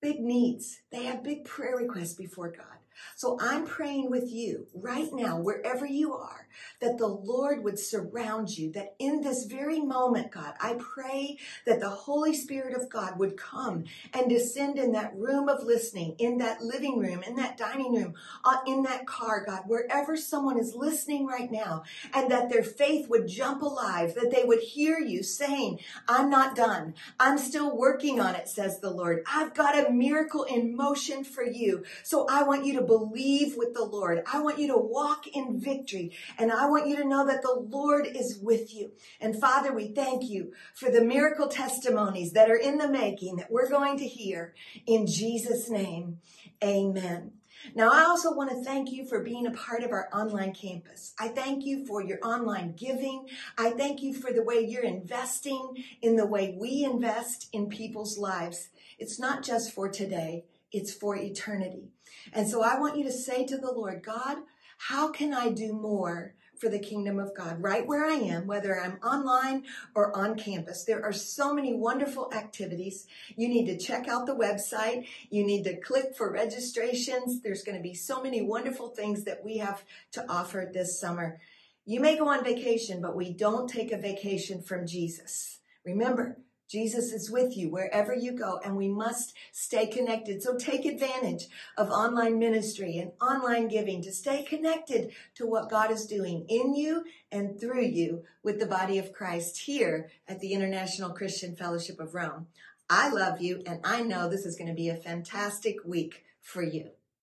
big 0.00 0.20
needs. 0.20 0.82
They 0.92 1.02
have 1.02 1.24
big 1.24 1.44
prayer 1.44 1.76
requests 1.76 2.14
before 2.14 2.52
God. 2.52 2.78
So 3.14 3.38
I'm 3.40 3.66
praying 3.66 4.10
with 4.10 4.30
you 4.30 4.66
right 4.74 5.08
now, 5.12 5.40
wherever 5.40 5.86
you 5.86 6.14
are, 6.14 6.48
that 6.80 6.98
the 6.98 7.06
Lord 7.06 7.62
would 7.64 7.78
surround 7.78 8.56
you, 8.56 8.72
that 8.72 8.94
in 8.98 9.20
this 9.20 9.44
very 9.44 9.80
moment, 9.80 10.30
God, 10.30 10.54
I 10.60 10.76
pray 10.78 11.38
that 11.66 11.80
the 11.80 11.88
Holy 11.88 12.34
Spirit 12.34 12.74
of 12.74 12.88
God 12.88 13.18
would 13.18 13.36
come 13.36 13.84
and 14.12 14.28
descend 14.28 14.78
in 14.78 14.92
that 14.92 15.14
room 15.16 15.48
of 15.48 15.64
listening, 15.64 16.16
in 16.18 16.38
that 16.38 16.62
living 16.62 16.98
room, 16.98 17.22
in 17.22 17.36
that 17.36 17.56
dining 17.56 17.94
room, 17.94 18.14
uh, 18.44 18.58
in 18.66 18.82
that 18.82 19.06
car, 19.06 19.44
God, 19.44 19.62
wherever 19.66 20.16
someone 20.16 20.58
is 20.58 20.74
listening 20.74 21.26
right 21.26 21.50
now, 21.50 21.84
and 22.14 22.30
that 22.30 22.50
their 22.50 22.62
faith 22.62 23.08
would 23.08 23.28
jump 23.28 23.62
alive, 23.62 24.14
that 24.14 24.30
they 24.30 24.44
would 24.44 24.60
hear 24.60 24.98
you 24.98 25.22
saying, 25.22 25.80
I'm 26.08 26.30
not 26.30 26.56
done. 26.56 26.94
I'm 27.18 27.38
still 27.38 27.76
working 27.76 28.20
on 28.20 28.34
it, 28.34 28.48
says 28.48 28.80
the 28.80 28.90
Lord. 28.90 29.22
I've 29.26 29.54
got 29.54 29.86
a 29.86 29.90
miracle 29.90 30.44
in 30.44 30.76
motion 30.76 31.24
for 31.24 31.44
you. 31.44 31.84
So 32.02 32.26
I 32.28 32.42
want 32.42 32.64
you 32.64 32.74
to 32.74 32.82
believe 32.86 33.56
with 33.56 33.74
the 33.74 33.84
Lord. 33.84 34.22
I 34.32 34.40
want 34.40 34.58
you 34.58 34.68
to 34.68 34.78
walk 34.78 35.26
in 35.26 35.60
victory. 35.60 36.12
And 36.38 36.52
I 36.52 36.66
want 36.66 36.88
you 36.88 36.96
to 36.96 37.08
know 37.08 37.26
that 37.26 37.42
the 37.42 37.54
Lord 37.54 38.06
is 38.06 38.38
with 38.42 38.74
you. 38.74 38.92
And 39.20 39.40
Father, 39.40 39.72
we 39.72 39.88
thank 39.88 40.24
you 40.24 40.52
for 40.74 40.90
the 40.90 41.02
miracle 41.02 41.48
testimonies 41.48 42.32
that 42.32 42.50
are 42.50 42.56
in 42.56 42.78
the 42.78 42.88
making 42.88 43.36
that 43.36 43.50
we're 43.50 43.68
going 43.68 43.98
to 43.98 44.06
hear 44.06 44.54
in 44.86 45.06
Jesus' 45.06 45.68
name. 45.68 46.18
Amen. 46.62 47.32
Now, 47.74 47.90
I 47.90 48.02
also 48.02 48.32
want 48.32 48.50
to 48.50 48.62
thank 48.62 48.92
you 48.92 49.06
for 49.06 49.20
being 49.20 49.46
a 49.46 49.50
part 49.50 49.82
of 49.82 49.90
our 49.90 50.08
online 50.12 50.52
campus. 50.54 51.14
I 51.18 51.28
thank 51.28 51.64
you 51.64 51.86
for 51.86 52.02
your 52.02 52.18
online 52.22 52.74
giving. 52.76 53.26
I 53.58 53.70
thank 53.70 54.02
you 54.02 54.14
for 54.14 54.32
the 54.32 54.42
way 54.42 54.60
you're 54.60 54.84
investing 54.84 55.84
in 56.02 56.16
the 56.16 56.26
way 56.26 56.54
we 56.58 56.84
invest 56.84 57.48
in 57.52 57.68
people's 57.68 58.18
lives. 58.18 58.68
It's 58.98 59.18
not 59.18 59.42
just 59.42 59.72
for 59.72 59.88
today, 59.88 60.44
it's 60.72 60.92
for 60.92 61.16
eternity. 61.16 61.90
And 62.32 62.48
so 62.48 62.62
I 62.62 62.78
want 62.78 62.96
you 62.96 63.04
to 63.04 63.12
say 63.12 63.46
to 63.46 63.56
the 63.56 63.72
Lord, 63.72 64.02
God, 64.02 64.38
how 64.78 65.10
can 65.10 65.32
I 65.32 65.50
do 65.50 65.72
more 65.72 66.34
for 66.58 66.68
the 66.68 66.78
kingdom 66.78 67.18
of 67.18 67.34
God 67.34 67.62
right 67.62 67.86
where 67.86 68.04
I 68.04 68.14
am, 68.14 68.46
whether 68.46 68.80
I'm 68.80 68.98
online 69.02 69.64
or 69.94 70.16
on 70.16 70.36
campus. 70.36 70.84
There 70.84 71.04
are 71.04 71.12
so 71.12 71.52
many 71.52 71.74
wonderful 71.74 72.32
activities. 72.32 73.06
You 73.36 73.48
need 73.48 73.66
to 73.66 73.78
check 73.78 74.08
out 74.08 74.26
the 74.26 74.34
website. 74.34 75.06
You 75.30 75.44
need 75.44 75.64
to 75.64 75.78
click 75.80 76.16
for 76.16 76.30
registrations. 76.32 77.42
There's 77.42 77.62
going 77.62 77.76
to 77.76 77.82
be 77.82 77.94
so 77.94 78.22
many 78.22 78.42
wonderful 78.42 78.88
things 78.88 79.24
that 79.24 79.44
we 79.44 79.58
have 79.58 79.84
to 80.12 80.24
offer 80.30 80.70
this 80.72 80.98
summer. 80.98 81.40
You 81.84 82.00
may 82.00 82.16
go 82.16 82.28
on 82.28 82.42
vacation, 82.42 83.00
but 83.00 83.14
we 83.14 83.32
don't 83.32 83.68
take 83.68 83.92
a 83.92 83.98
vacation 83.98 84.62
from 84.62 84.86
Jesus. 84.86 85.60
Remember, 85.84 86.38
Jesus 86.68 87.12
is 87.12 87.30
with 87.30 87.56
you 87.56 87.70
wherever 87.70 88.14
you 88.14 88.32
go, 88.32 88.60
and 88.64 88.76
we 88.76 88.88
must 88.88 89.34
stay 89.52 89.86
connected. 89.86 90.42
So 90.42 90.56
take 90.56 90.84
advantage 90.84 91.46
of 91.76 91.90
online 91.90 92.38
ministry 92.38 92.98
and 92.98 93.12
online 93.20 93.68
giving 93.68 94.02
to 94.02 94.12
stay 94.12 94.42
connected 94.42 95.12
to 95.36 95.46
what 95.46 95.70
God 95.70 95.90
is 95.90 96.06
doing 96.06 96.44
in 96.48 96.74
you 96.74 97.04
and 97.30 97.60
through 97.60 97.84
you 97.84 98.24
with 98.42 98.58
the 98.58 98.66
body 98.66 98.98
of 98.98 99.12
Christ 99.12 99.58
here 99.58 100.10
at 100.26 100.40
the 100.40 100.52
International 100.52 101.10
Christian 101.10 101.54
Fellowship 101.54 102.00
of 102.00 102.14
Rome. 102.14 102.48
I 102.88 103.10
love 103.10 103.40
you, 103.40 103.62
and 103.66 103.80
I 103.84 104.02
know 104.02 104.28
this 104.28 104.46
is 104.46 104.56
going 104.56 104.68
to 104.68 104.74
be 104.74 104.88
a 104.88 104.96
fantastic 104.96 105.76
week 105.84 106.24
for 106.40 106.62
you. 106.62 106.90